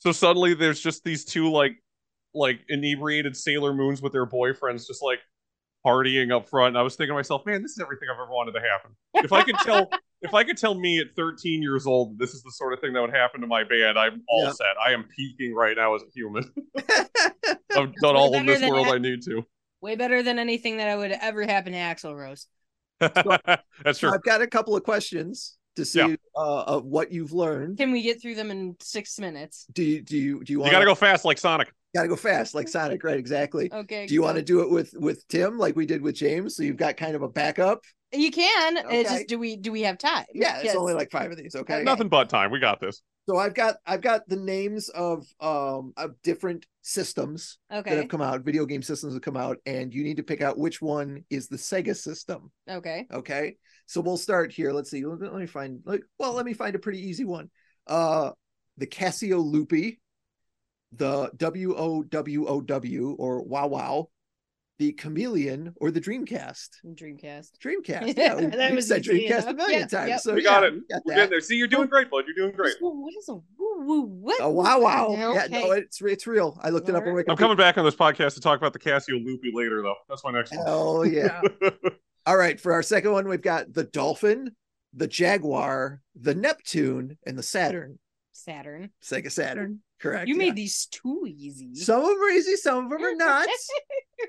[0.01, 1.73] So suddenly, there's just these two like
[2.39, 5.19] like inebriated Sailor Moons with their boyfriends, just like
[5.85, 6.69] partying up front.
[6.69, 8.91] And I was thinking to myself, man, this is everything I've ever wanted to happen.
[9.15, 9.89] If I could tell,
[10.21, 12.93] if I could tell me at 13 years old, this is the sort of thing
[12.93, 14.51] that would happen to my band, I'm all Yeah.
[14.51, 14.75] set.
[14.83, 16.43] I am peaking right now as a human.
[17.75, 18.95] I've done all of this world that.
[18.95, 19.45] I need to.
[19.81, 22.47] Way better than anything that I would ever happen to Axl Rose.
[22.99, 24.13] That's So true.
[24.13, 26.15] I've got a couple of questions to see Yeah.
[26.35, 27.77] uh, of what you've learned.
[27.77, 29.65] Can we get through them in six minutes?
[29.71, 31.71] Do you do you do you You want got to go fast like Sonic.
[31.93, 33.17] Gotta go fast like Sonic, right?
[33.17, 33.69] Exactly.
[33.79, 34.05] Okay.
[34.07, 34.25] Do you go.
[34.25, 36.55] want to do it with with Tim like we did with James?
[36.55, 37.83] So you've got kind of a backup.
[38.11, 38.77] You can.
[38.77, 39.03] It's Okay.
[39.03, 40.25] just do we do we have time?
[40.33, 40.75] Yeah, it's Yes.
[40.75, 41.55] only like five of these.
[41.55, 41.75] Okay.
[41.75, 41.83] Okay.
[41.83, 42.51] Nothing but time.
[42.51, 43.01] We got this.
[43.27, 47.91] So I've got I've got the names of um of different systems okay.
[47.91, 50.41] that have come out, video game systems have come out, and you need to pick
[50.41, 52.51] out which one is the Sega system.
[52.67, 53.05] Okay.
[53.13, 53.57] Okay.
[53.85, 54.71] So we'll start here.
[54.71, 55.05] Let's see.
[55.05, 57.49] Let, let me find like well, let me find a pretty easy one.
[57.85, 58.31] Uh
[58.77, 59.99] the Casio Loopy,
[60.91, 64.09] the W O W O W or Wow Wow,
[64.79, 66.69] the Chameleon, or the Dreamcast.
[66.85, 67.51] Dreamcast.
[67.63, 68.13] Dreamcast.
[68.17, 70.09] Yeah, we, That we was said easy Dreamcast a million Yep, times.
[70.09, 70.19] yep.
[70.21, 70.73] So We yeah, got it.
[70.73, 71.15] we got We're that.
[71.15, 71.41] getting there.
[71.41, 72.23] See, you're doing great, bud.
[72.27, 72.75] You're doing great.
[72.81, 73.43] Well, what is a woo
[73.85, 74.01] woo?
[74.01, 74.39] What?
[74.41, 75.07] Oh wow, wow!
[75.09, 75.21] Okay.
[75.33, 76.57] Yeah, no, it's it's real.
[76.63, 77.25] I looked it up on Alright.
[77.25, 77.31] Wikipedia.
[77.31, 79.95] I'm coming back on this podcast to talk about the Casio Loopy later, though.
[80.07, 80.65] That's my next one.
[80.65, 81.41] Hell yeah!
[82.25, 84.55] All right, for our second one, we've got the Dolphin,
[84.93, 87.99] the Jaguar, the Neptune, and the Saturn.
[88.31, 88.91] Saturn.
[89.03, 90.27] Sega Saturn, correct?
[90.27, 90.45] You yeah.
[90.45, 91.73] made these too easy.
[91.75, 93.47] some of them are easy, some of them are not.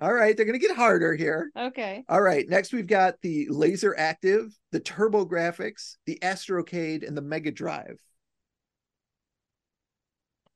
[0.01, 1.51] All right, they're gonna get harder here.
[1.57, 2.05] okay.
[2.09, 7.51] All right, next we've got the Laser Active, the TurboGrafx, the Astrocade, and the Mega
[7.51, 7.99] Drive.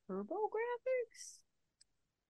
[0.07, 1.37] Turbo graphics.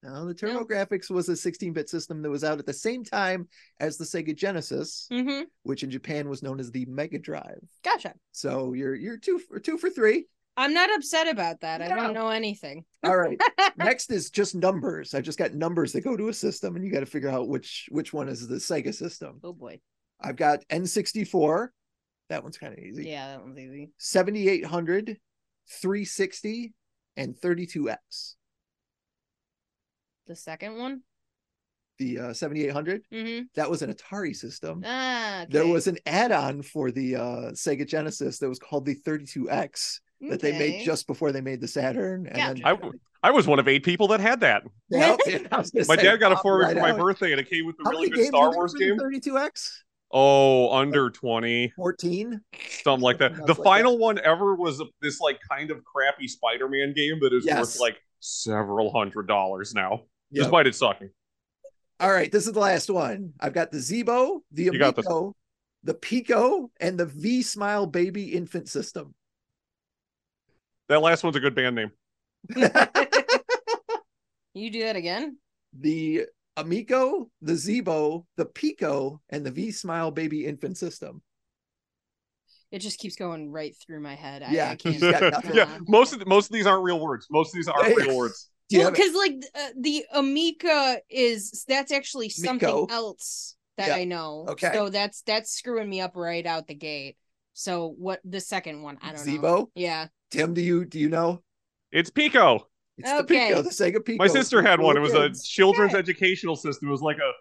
[0.02, 0.66] Now, the Turbo No.
[0.66, 3.48] Graphics was a 16-bit system that was out at the same time
[3.80, 5.44] as the Sega Genesis, Mm-hmm.
[5.64, 7.60] which in Japan was known as the Mega Drive.
[7.84, 8.14] Gotcha.
[8.32, 10.28] So you're you're two for two for three.
[10.58, 11.82] I'm not upset about that.
[11.82, 12.86] I don't know anything.
[13.04, 13.40] All right.
[13.78, 15.14] Next is just numbers.
[15.14, 17.48] I just got numbers that go to a system, and you got to figure out
[17.50, 19.40] which which one is the Sega system.
[19.44, 19.80] oh boy.
[20.22, 21.68] I've got N64.
[22.30, 23.06] That one's kind of easy.
[23.10, 23.92] Yeah, that one's easy.
[23.98, 25.18] 7800,
[25.82, 26.74] 360,
[27.18, 28.36] and 32X.
[30.28, 31.02] The second one.
[31.98, 33.44] The uh, 7800, Mm-hmm.
[33.56, 34.82] that was an Atari system.
[34.86, 35.44] Ah.
[35.44, 35.52] Okay.
[35.52, 40.40] There was an add-on for the uh, Sega Genesis that was called the 32X that
[40.42, 42.28] they made just before they made the Saturn.
[42.28, 42.94] And then, I, w-
[43.24, 44.64] I was one of eight people that had that.
[44.90, 45.16] Yeah,
[45.52, 47.00] I was gonna My say, dad got a pop for right for my out.
[47.00, 48.98] birthday, and it came with a really good Star Wars game.
[49.00, 49.70] 32X?
[50.12, 52.40] Oh, under 20, 14.
[52.84, 53.32] something like that.
[53.32, 57.20] Something The else like final one ever was this like kind of crappy Spider-Man game
[57.22, 57.60] that is Yes.
[57.60, 60.44] worth like several hundred dollars now, Yep.
[60.44, 61.10] despite it sucking.
[62.00, 63.34] All right, this is the last one.
[63.40, 64.94] I've got the Zeebo, the You got.
[64.98, 65.36] Amico,
[65.84, 69.16] the Pico, and the V Smile Baby Infant System.
[70.90, 71.92] That last one's a good band name.
[74.54, 75.38] You do that again?
[75.78, 76.26] the
[76.56, 81.22] Amico, the Zeebo, the Pico, and the V Smile Baby Infant System.
[82.72, 84.42] It just keeps going right through my head.
[84.42, 84.96] I, Yeah, I can't.
[84.96, 85.04] he's
[85.54, 87.28] yeah, most of the, most of these aren't real words.
[87.30, 88.50] Most of these aren't real words.
[88.72, 92.88] Well, because like uh, the Amica is that's actually something Miko.
[92.90, 93.96] else that Yeah.
[93.96, 94.46] I know.
[94.50, 94.72] Okay.
[94.74, 97.18] So that's that's screwing me up right out the gate.
[97.58, 98.98] So what the second one?
[99.02, 99.32] I don't know.
[99.40, 99.68] Zeebo?
[99.76, 100.08] Yeah.
[100.30, 101.42] Tim, do you do you know?
[101.92, 102.68] It's Pico.
[102.98, 103.18] It's Okay.
[103.22, 103.24] the
[103.56, 104.22] Pico, the Sega Pico.
[104.22, 104.98] My sister had one.
[104.98, 106.00] It was a children's Okay.
[106.00, 106.90] educational system.
[106.90, 107.32] It was like a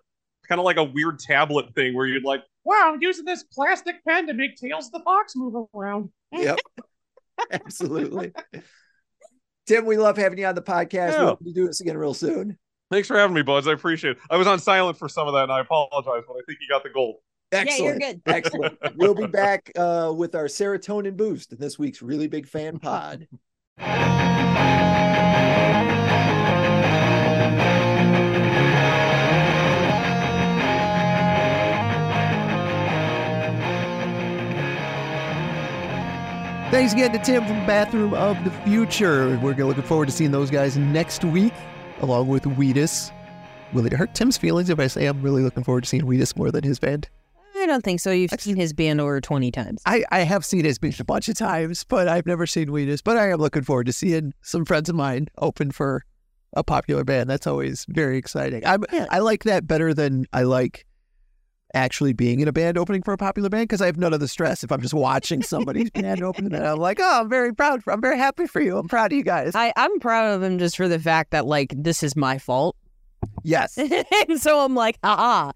[0.49, 4.05] kind of like a weird tablet thing where you'd like, wow, I'm using this plastic
[4.07, 6.11] pen to make Tails of the Fox move around.
[6.33, 6.59] Yep.
[7.51, 8.33] Absolutely.
[9.67, 11.13] Tim, we love having you on the podcast.
[11.13, 11.21] Yeah.
[11.21, 12.57] We hope you do this again real soon.
[12.91, 13.67] Thanks for having me, buds.
[13.67, 14.19] I appreciate it.
[14.31, 16.69] I was on silent for some of that, and I apologize, but I think you
[16.69, 17.17] got the gold.
[17.53, 17.79] Excellent.
[17.79, 18.23] Yeah, you're good.
[18.27, 18.79] Excellent.
[18.97, 23.29] We'll be back uh, with our serotonin boost in this week's really big fan pod.
[36.71, 39.39] Thanks again to Tim from Bathroom of the Future.
[39.41, 41.53] We're looking forward to seeing those guys next week,
[42.01, 43.13] along with Wheatus.
[43.73, 46.37] Will it hurt Tim's feelings if I say I'm really looking forward to seeing Wheatus
[46.37, 47.09] more than his band?
[47.65, 48.11] I don't think so.
[48.11, 49.81] You've seen his band over 20 times.
[49.87, 53.01] I, I have seen his band a bunch of times, but I've never seen Wheatus.
[53.01, 56.05] But I am looking forward to seeing some friends of mine open for
[56.53, 57.31] a popular band.
[57.31, 58.67] That's always very exciting.
[58.67, 59.07] I'm, Yeah.
[59.09, 60.85] I like that better than I like
[61.73, 64.21] actually being in a band opening for a popular band because I have none of
[64.21, 66.55] the stress if I'm just watching somebody's band open.
[66.55, 67.83] And I'm like, oh, I'm very proud.
[67.83, 68.77] For, I'm very happy for you.
[68.77, 69.55] I'm proud of you guys.
[69.55, 72.77] I, I'm proud of him just for the fact that, like, this is my fault.
[73.43, 73.79] yes.
[73.79, 75.53] and so I'm like, ah,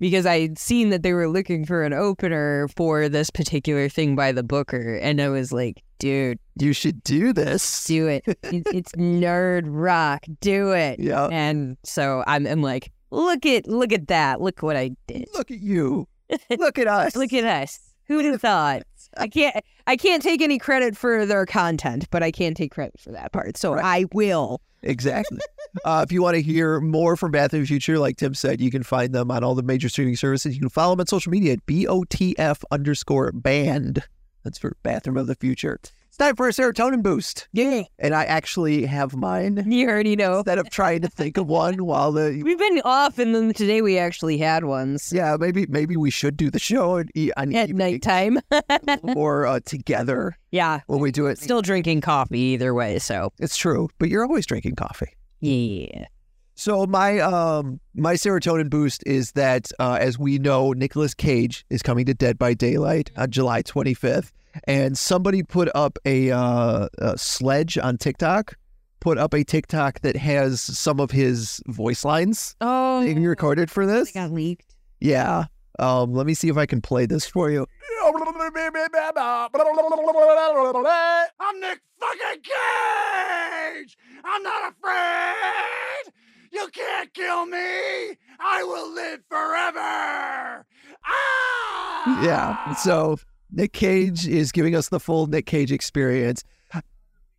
[0.00, 4.32] because I'd seen that they were looking for an opener for this particular thing by
[4.32, 4.96] the Booker.
[4.96, 7.84] And I was like, dude, You should do this.
[7.84, 8.24] do it.
[8.26, 10.24] It- it's nerd rock.
[10.40, 10.98] Do it.
[11.10, 11.28] Yeah.
[11.30, 14.40] And so I'm, I'm like, look at look at that.
[14.40, 15.28] Look what I did.
[15.34, 16.08] Look at you.
[16.58, 17.16] Look at us.
[17.16, 17.78] Look at us.
[18.06, 18.82] Who'd have thought?
[19.16, 19.56] I can't
[19.86, 23.32] I can't take any credit for their content, but I can take credit for that
[23.32, 23.56] part.
[23.56, 23.84] So Right.
[23.84, 24.60] I will.
[24.82, 25.38] Exactly.
[25.84, 28.60] uh, if you want to hear more from Bath of the Future, like Tim said,
[28.60, 30.54] you can find them on all the major streaming services.
[30.54, 34.02] You can follow them on social media at BOTF underscore band.
[34.42, 35.78] That's for bathroom of the future.
[36.20, 37.48] Time for a serotonin boost.
[37.50, 37.84] Yeah.
[37.98, 40.40] And I actually have mine You already know.
[40.40, 43.80] instead of trying to think of one while the We've been off, and then today
[43.80, 47.70] we actually had ones yeah maybe maybe we should do the show eat on at
[47.70, 48.38] evening nighttime.
[49.16, 50.80] or uh, together yeah.
[50.88, 51.38] when we do it.
[51.38, 55.16] Still drinking coffee either way, so It's true, but you're always drinking coffee.
[55.40, 56.04] yeah.
[56.54, 61.80] So my um my serotonin boost is that uh, as we know, Nicolas Cage is
[61.80, 64.32] coming to Dead by Daylight on July 25th,
[64.64, 68.56] and somebody put up a, uh, a sledge on TikTok,
[69.00, 73.86] put up a TikTok that has some of his voice lines Oh, being recorded for
[73.86, 74.08] this.
[74.08, 74.12] this.
[74.12, 74.74] got leaked.
[75.00, 75.46] Yeah.
[75.78, 77.66] Um, let me see if I can play this for you.
[81.40, 83.96] I'm Nick fucking Cage!
[84.24, 86.12] I'm not afraid!
[86.52, 87.58] You can't kill me!
[88.40, 90.66] I will live forever!
[91.06, 92.22] Ah!
[92.24, 92.74] Yeah.
[92.74, 93.16] So
[93.52, 96.44] Nick Cage is giving us the full Nick Cage experience.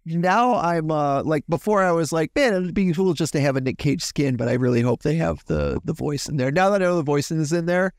[0.04, 3.56] Now I'm uh like before I was like, man, it'd be cool just to have
[3.56, 6.52] a Nick Cage skin, but I really hope they have the the voice in there.
[6.52, 7.94] Now that I know the voice is in there,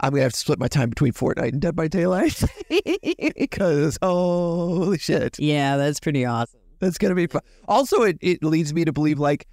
[0.00, 2.42] I'm gonna have to split my time between Fortnite and Dead by Daylight
[3.38, 6.60] because holy shit, yeah, that's pretty awesome.
[6.78, 7.40] that's gonna be fun.
[7.68, 9.46] Also, it it leads me to believe like.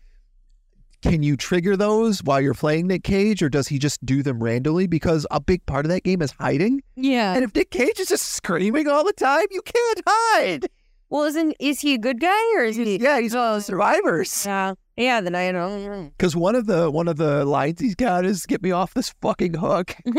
[1.02, 4.42] Can you trigger those while you're playing Nick Cage, or does he just do them
[4.42, 4.86] randomly?
[4.86, 6.84] Because a big part of that game is hiding.
[6.96, 7.34] Yeah.
[7.34, 10.70] And if Nick Cage is just screaming all the time, you can't hide.
[11.10, 12.98] Well, isn't is he a good guy or is he?
[12.98, 14.46] Yeah, he's one of the survivors.
[14.46, 14.76] Yeah.
[14.96, 15.20] Yeah.
[15.22, 16.14] Then I don't.
[16.18, 19.14] Because one of the one of the lines he's got is "Get me off this
[19.22, 19.96] fucking hook."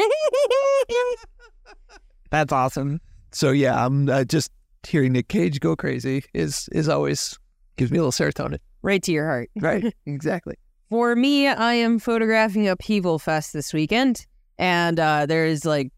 [2.30, 3.00] That's awesome.
[3.30, 4.50] So yeah, I'm uh, just
[4.86, 7.38] hearing Nick Cage go crazy is is always
[7.76, 8.58] gives me a little serotonin.
[8.82, 9.50] Right to your heart.
[9.58, 9.94] Right?
[10.06, 10.56] exactly.
[10.92, 14.26] For me, I am photographing Upheaval Fest this weekend,
[14.58, 15.90] and uh, there's like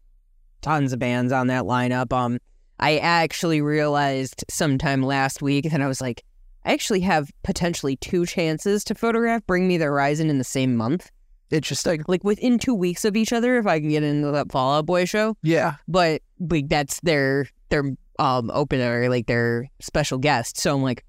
[0.61, 2.13] tons of bands on that lineup.
[2.13, 2.39] Um,
[2.79, 6.23] I actually realized sometime last week, that I was like,
[6.63, 10.77] I actually have potentially two chances to photograph Bring Me the Horizon in the same
[10.77, 11.11] month,
[11.51, 12.05] Interesting.
[12.07, 14.85] like within two weeks of each other, if I can get into that Fall Out
[14.85, 15.35] Boy show.
[15.43, 15.73] Yeah.
[15.89, 17.83] But like that's their their
[18.17, 20.57] um opener, like their special guest.
[20.57, 21.03] So I'm like,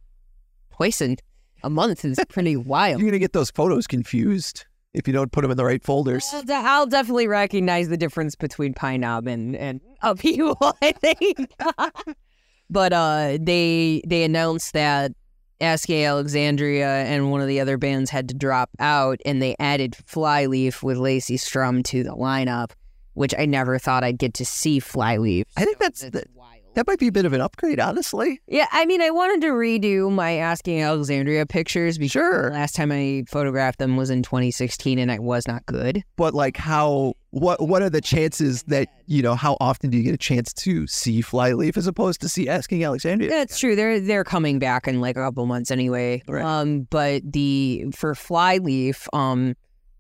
[0.81, 1.17] in
[1.67, 3.01] a month is pretty wild.
[3.01, 4.65] You're gonna get those photos confused
[4.95, 6.25] if you don't put them in the right folders.
[6.33, 10.57] I'll, de- I'll definitely recognize the difference between Pine Knob and and Upheaval.
[10.83, 11.51] I think,
[12.71, 15.13] but uh, they they announced that
[15.61, 19.97] Asking Alexandria and one of the other bands had to drop out, and they added
[19.97, 22.73] Flyleaf with Lacey Sturm to the lineup,
[23.15, 25.47] which I never thought I'd get to see Flyleaf.
[25.57, 26.25] I think so that's the-
[26.77, 28.41] That might be a bit of an upgrade, honestly.
[28.47, 32.51] yeah, I mean, I wanted to redo my Asking Alexandria pictures because Sure.
[32.53, 36.05] last time I photographed them was in 2016, and I was not good.
[36.17, 37.15] But like, how?
[37.31, 37.67] What?
[37.67, 39.35] What are the chances that you know?
[39.35, 42.85] How often do you get a chance to see Flyleaf as opposed to see Asking
[42.85, 43.29] Alexandria?
[43.31, 43.75] That's true.
[43.75, 46.23] They're they're coming back in like a couple months anyway.
[46.29, 46.45] Right.
[46.45, 49.55] Um, but the for Flyleaf, um,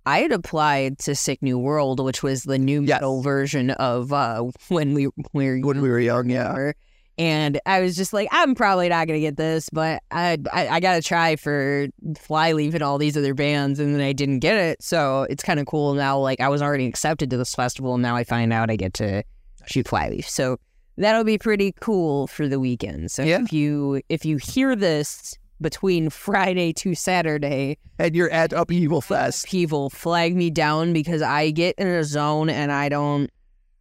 [0.07, 2.89] I had applied to Sick New World, which was the new Yes.
[3.01, 6.73] metal version of uh when we were When we were young, yeah.
[7.19, 10.81] And I was just like, I'm probably not gonna get this, but I I, I
[10.81, 11.87] gotta try for
[12.19, 14.83] Flyleaf and all these other bands, and then I didn't get it.
[14.83, 16.19] So it's kind of cool now.
[16.19, 18.93] Like I was already accepted to this festival, and now I find out I get
[18.95, 19.23] to
[19.67, 20.29] shoot Flyleaf.
[20.29, 20.59] So
[20.99, 23.11] that'll be pretty cool for the weekend.
[23.11, 23.41] So Yeah.
[23.43, 29.47] if you if you hear this between Friday to Saturday, And you're at Upheaval Fest.
[29.47, 33.31] people flag me down because I get in a zone and I don't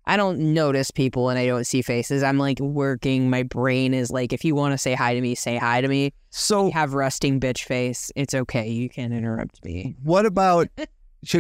[0.08, 2.22] I don't notice people and I don't see faces.
[2.22, 3.28] I'm like working.
[3.32, 5.88] My brain is like, if you want to say hi to me, say hi to
[5.88, 6.14] me.
[6.30, 8.12] So Have resting bitch face.
[8.16, 8.70] It's okay.
[8.70, 9.96] You can interrupt me.
[10.04, 10.68] what about?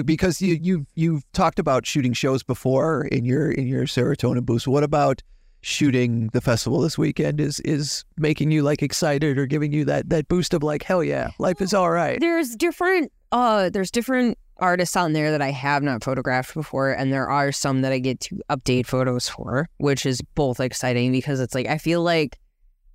[0.03, 4.67] Because you you've you've talked about shooting shows before in your in your serotonin boost.
[4.67, 5.21] What about
[5.65, 7.41] shooting the festival this weekend?
[7.41, 11.03] Is is making you like excited or giving you that that boost of like hell
[11.03, 12.19] yeah, life is all right.
[12.19, 17.11] There's different uh there's different artists on there that I have not photographed before and
[17.11, 21.39] there are some that I get to update photos for, which is both exciting because
[21.39, 22.37] it's like I feel like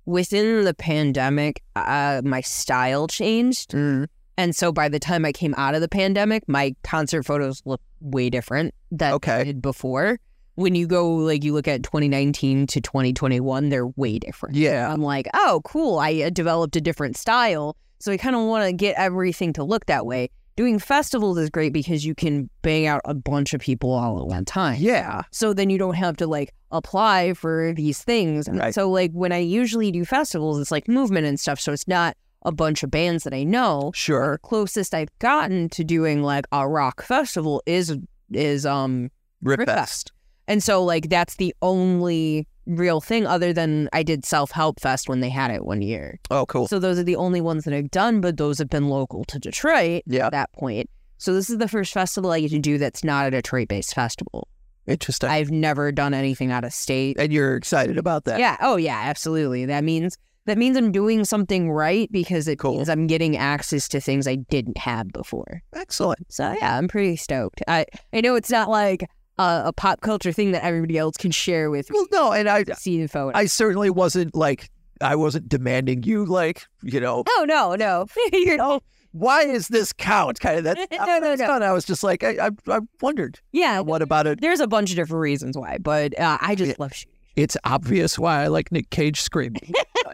[0.05, 4.07] within the pandemic uh my style changed Mm.
[4.37, 7.81] and so by the time I came out of the pandemic my concert photos look
[7.99, 9.37] way different than Okay.
[9.39, 10.19] they did before.
[10.55, 14.55] When you go like you look at 2019 to 2021 they're way different.
[14.55, 14.91] Yeah.
[14.91, 15.99] I'm like, oh, cool.
[15.99, 17.75] I uh, developed a different style.
[17.99, 20.29] So I kind of want to get everything to look that way.
[20.57, 24.27] Doing festivals is great because you can bang out a bunch of people all at
[24.27, 24.77] one time.
[24.79, 25.21] Yeah.
[25.31, 28.49] So then you don't have to like apply for these things.
[28.51, 28.73] Right.
[28.73, 31.59] So like when I usually do festivals, it's like movement and stuff.
[31.59, 33.91] So it's not a bunch of bands that I know.
[33.93, 34.39] Sure.
[34.43, 37.97] Closest I've gotten to doing like a rock festival is
[38.31, 39.09] is um
[39.41, 39.77] Rip Rip Fest.
[39.77, 40.11] Fest.
[40.51, 45.09] And so like that's the only real thing other than I did Self Help Fest
[45.09, 46.19] when they had it one year.
[46.29, 46.67] Oh, cool.
[46.67, 49.39] So those are the only ones that I've done, but those have been local to
[49.39, 50.25] Detroit Yeah.
[50.27, 50.89] at that point.
[51.17, 53.93] So this is the first festival I get to do that's not a Detroit based
[53.95, 54.47] festival.
[54.87, 55.29] Interesting.
[55.29, 57.17] I've never done anything out of state.
[57.19, 58.39] and you're excited about that.
[58.39, 58.57] Yeah.
[58.61, 59.65] Oh yeah, absolutely.
[59.65, 62.75] That means that means I'm doing something right because it Cool.
[62.77, 65.61] means I'm getting access to things I didn't have before.
[65.73, 66.25] Excellent.
[66.33, 67.61] So yeah, I'm pretty stoked.
[67.67, 69.07] I I know it's not like
[69.41, 72.63] a, a pop culture thing that everybody else can share with Well, no, and I,
[72.77, 73.37] see photo.
[73.37, 74.69] I certainly wasn't like,
[75.01, 78.05] I wasn't demanding you, like, you know, oh no, no.
[78.33, 78.81] You're- oh,
[79.13, 80.39] why is this count?
[80.39, 80.77] Kind of that.
[80.91, 81.65] No, no, no.
[81.65, 83.79] I was just like, I, I, I wondered, yeah.
[83.81, 84.39] what about it?
[84.39, 86.75] There's a bunch of different reasons why, but uh, I just Yeah.
[86.79, 87.11] love shooting.
[87.35, 89.71] It's obvious why I like Nick Cage screaming.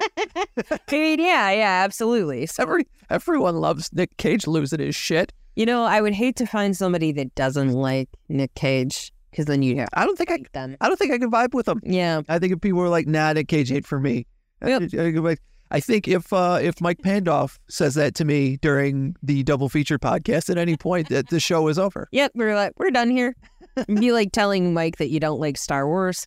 [0.71, 2.45] I mean, yeah, yeah, absolutely.
[2.45, 5.33] So, Every everyone loves Nick Cage losing his shit.
[5.55, 9.61] you know, I would hate to find somebody that doesn't like Nick Cage because then
[9.61, 10.75] you'd have I don't think I, them.
[10.81, 11.79] I don't think I can vibe with them.
[11.83, 12.21] Yeah.
[12.27, 14.25] I think if people were like, "Nah, Nick Cage ain't for me,"
[14.63, 14.81] I- Yep.
[14.81, 18.57] I, could be like- I think if uh, if Mike Pandoff says that to me
[18.63, 22.07] during the double feature podcast at any point, that the show is over.
[22.11, 22.31] Yep.
[22.33, 23.35] We're like, we're done here.
[23.75, 26.25] It'd be like telling Mike that you don't like Star Wars.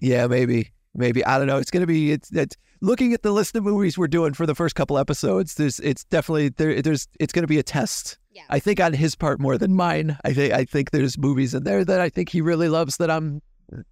[0.00, 1.58] Yeah, maybe, maybe I don't know.
[1.58, 4.54] It's gonna be it's it's looking at the list of movies we're doing for the
[4.54, 5.56] first couple episodes.
[5.56, 6.80] There's it's definitely there.
[6.80, 8.16] There's it's gonna be a test.
[8.32, 8.42] Yeah.
[8.48, 10.16] I think on his part more than mine.
[10.24, 13.10] I think I think there's movies in there that I think he really loves that
[13.10, 13.42] I'm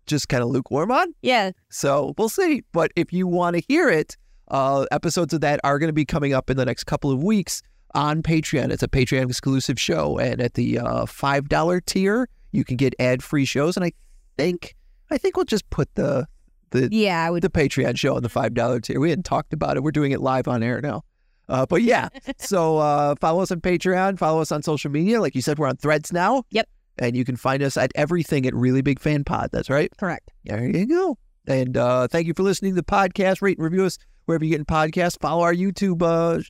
[0.06, 1.14] just kind of lukewarm on.
[1.22, 1.52] Yeah.
[1.70, 2.62] So we'll see.
[2.72, 4.16] But if you want to hear it,
[4.48, 7.22] uh, episodes of that are going to be coming up in the next couple of
[7.22, 7.62] weeks
[7.94, 8.70] on Patreon.
[8.70, 12.94] It's a Patreon exclusive show, and at the uh, five dollar tier, you can get
[12.98, 13.76] ad free shows.
[13.76, 13.92] And I
[14.36, 14.74] think
[15.10, 16.26] I think we'll just put the
[16.70, 17.24] the Yeah.
[17.24, 17.42] I would.
[17.42, 19.00] the Patreon show on the five dollar tier.
[19.00, 19.82] We hadn't talked about it.
[19.82, 21.02] We're doing it live on air now.
[21.48, 24.18] Uh, but yeah, so uh, follow us on Patreon.
[24.18, 25.20] Follow us on social media.
[25.20, 26.44] Like you said, we're on Threads now.
[26.50, 26.68] Yep.
[26.98, 29.50] And you can find us at everything at Really Big Fan Pod.
[29.52, 29.90] That's right.
[29.96, 30.30] Correct.
[30.44, 31.16] There you go.
[31.46, 33.40] And uh, thank you for listening to the podcast.
[33.40, 35.18] Rate and review us wherever you're getting podcasts.
[35.20, 36.42] Follow our YouTube uh,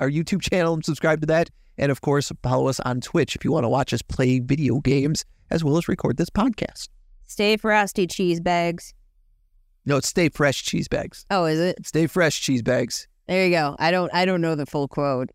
[0.00, 1.50] our YouTube channel and subscribe to that.
[1.78, 4.80] And of course, follow us on Twitch if you want to watch us play video
[4.80, 6.88] games as well as record this podcast.
[7.26, 8.94] Stay frosty cheese bags.
[9.86, 11.26] No, it's Stay Fresh Cheese Bags.
[11.30, 11.86] Oh, is it?
[11.86, 13.06] Stay Fresh Cheese Bags.
[13.26, 13.76] There you go.
[13.78, 14.12] I don't.
[14.14, 15.30] I don't know the full quote.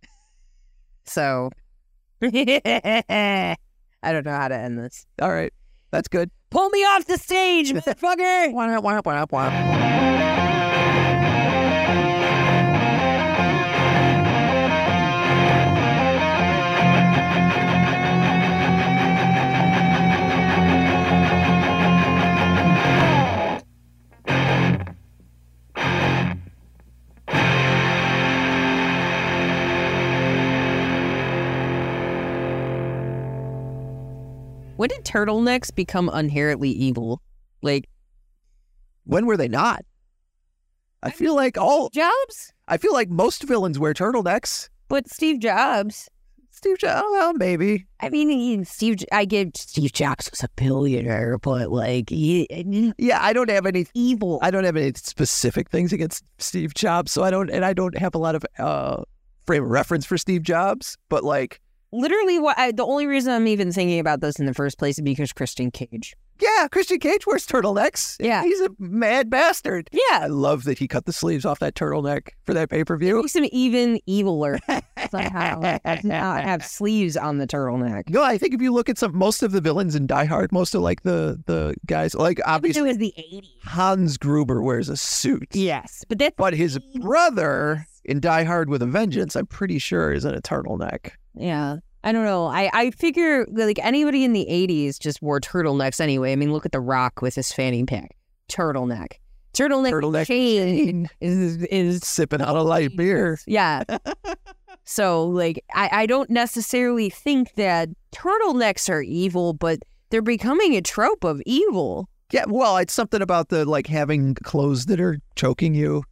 [1.05, 1.49] So.
[2.21, 3.55] I
[4.03, 5.05] don't know how to end this.
[5.21, 5.53] All right.
[5.91, 6.29] That's good.
[6.49, 8.53] Pull me off the stage, motherfucker.
[34.79, 37.21] When did turtlenecks become inherently evil?
[37.61, 37.89] Like
[39.03, 39.83] When were they not?
[41.03, 42.53] I feel like all Jobs?
[42.65, 44.69] I feel like most villains wear turtlenecks.
[44.87, 46.07] But Steve Jobs.
[46.51, 47.87] Steve Jobs, well, maybe.
[47.99, 49.03] I mean, he, Steve.
[49.11, 52.47] I give Steve Jobs was a billionaire, but like he,
[52.97, 54.39] Yeah, I don't have any evil.
[54.41, 57.97] I don't have any specific things against Steve Jobs, so I don't, and I don't
[57.97, 59.03] have a lot of uh,
[59.45, 60.97] frame of reference for Steve Jobs.
[61.09, 61.59] But like,
[61.91, 64.97] Literally, what I, the only reason I'm even thinking about this in the first place
[64.97, 66.15] is because Christian Cage.
[66.39, 68.15] yeah, Christian Cage wears turtlenecks.
[68.19, 68.43] Yeah.
[68.43, 69.89] he's a mad bastard.
[69.91, 72.95] Yeah, I love that he cut the sleeves off that turtleneck for that pay per
[72.95, 73.17] view.
[73.21, 74.59] makes him even eviler
[75.09, 75.79] somehow.
[76.03, 78.09] Not have sleeves on the turtleneck.
[78.09, 80.51] No, I think if you look at some, most of the villains in Die Hard,
[80.51, 83.47] most of like the the guys, like It obviously was the 80s.
[83.63, 85.47] Hans Gruber wears a suit.
[85.53, 90.11] Yes, but that's But his brother in Die Hard with a Vengeance, I'm pretty sure,
[90.13, 91.11] is in a turtleneck.
[91.35, 91.77] Yeah.
[92.03, 92.45] I don't know.
[92.47, 96.31] I, I figure like anybody in the 80s just wore turtlenecks anyway.
[96.31, 98.15] I mean, look at The Rock with his fanny pack.
[98.49, 99.13] Turtleneck.
[99.53, 103.37] Turtleneck, Turtleneck chain is, is Sipping out a light beer.
[103.47, 103.83] yeah.
[104.85, 110.81] so like I, I don't necessarily think that turtlenecks are evil, but they're becoming a
[110.81, 112.09] trope of evil.
[112.31, 116.03] Yeah, well, it's something about the like having clothes that are choking you.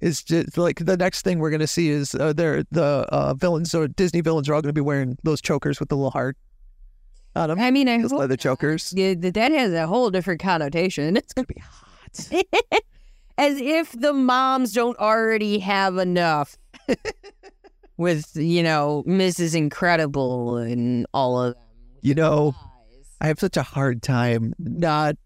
[0.00, 3.74] Is just like the next thing we're gonna see is uh, they're the uh, villains
[3.74, 6.36] or Disney villains are all gonna be wearing those chokers with the little heart
[7.36, 7.60] on them.
[7.60, 8.94] I mean, I Those leather chokers.
[8.96, 11.16] yeah, that that has a whole different connotation.
[11.18, 12.44] It's gonna be hot.
[13.38, 16.56] As if the moms don't already have enough
[17.96, 19.54] with, you know, Mrs.
[19.54, 21.62] Incredible and all of them.
[22.02, 22.54] You know,
[23.20, 25.16] I have such a hard time not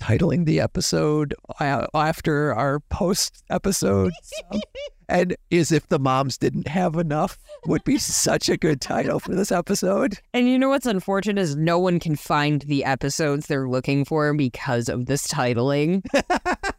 [0.00, 4.12] titling the episode after our post episode.
[4.50, 4.60] Um,
[5.08, 9.34] and is if the moms didn't have enough would be such a good title for
[9.34, 10.18] this episode.
[10.34, 14.32] And you know what's unfortunate is no one can find the episodes they're looking for
[14.34, 16.04] because of this titling.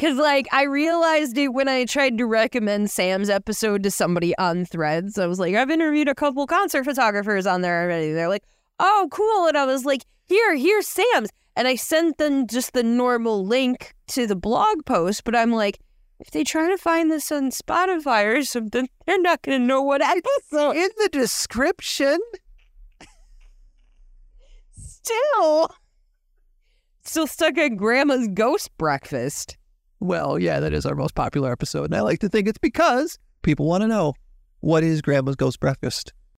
[0.00, 4.64] Because, like, I realized it when I tried to recommend Sam's episode to somebody on
[4.64, 5.18] threads.
[5.18, 8.14] I was like, I've interviewed a couple concert photographers on there already.
[8.14, 8.44] They're like,
[8.78, 9.46] oh, cool.
[9.46, 11.28] And I was like, here, here's Sam's.
[11.60, 15.24] And I sent them just the normal link to the blog post.
[15.24, 15.78] But I'm like,
[16.18, 19.82] if they try to find this on Spotify or something, they're not going to know
[19.82, 20.76] what episode.
[20.76, 22.18] In the description,
[24.72, 25.68] Still,
[27.04, 29.58] still stuck at Grandma's ghost breakfast.
[30.00, 31.84] well, yeah, that is our most popular episode.
[31.84, 34.14] And I like to think it's because people want to know
[34.60, 36.14] what is Grandma's Ghost Breakfast?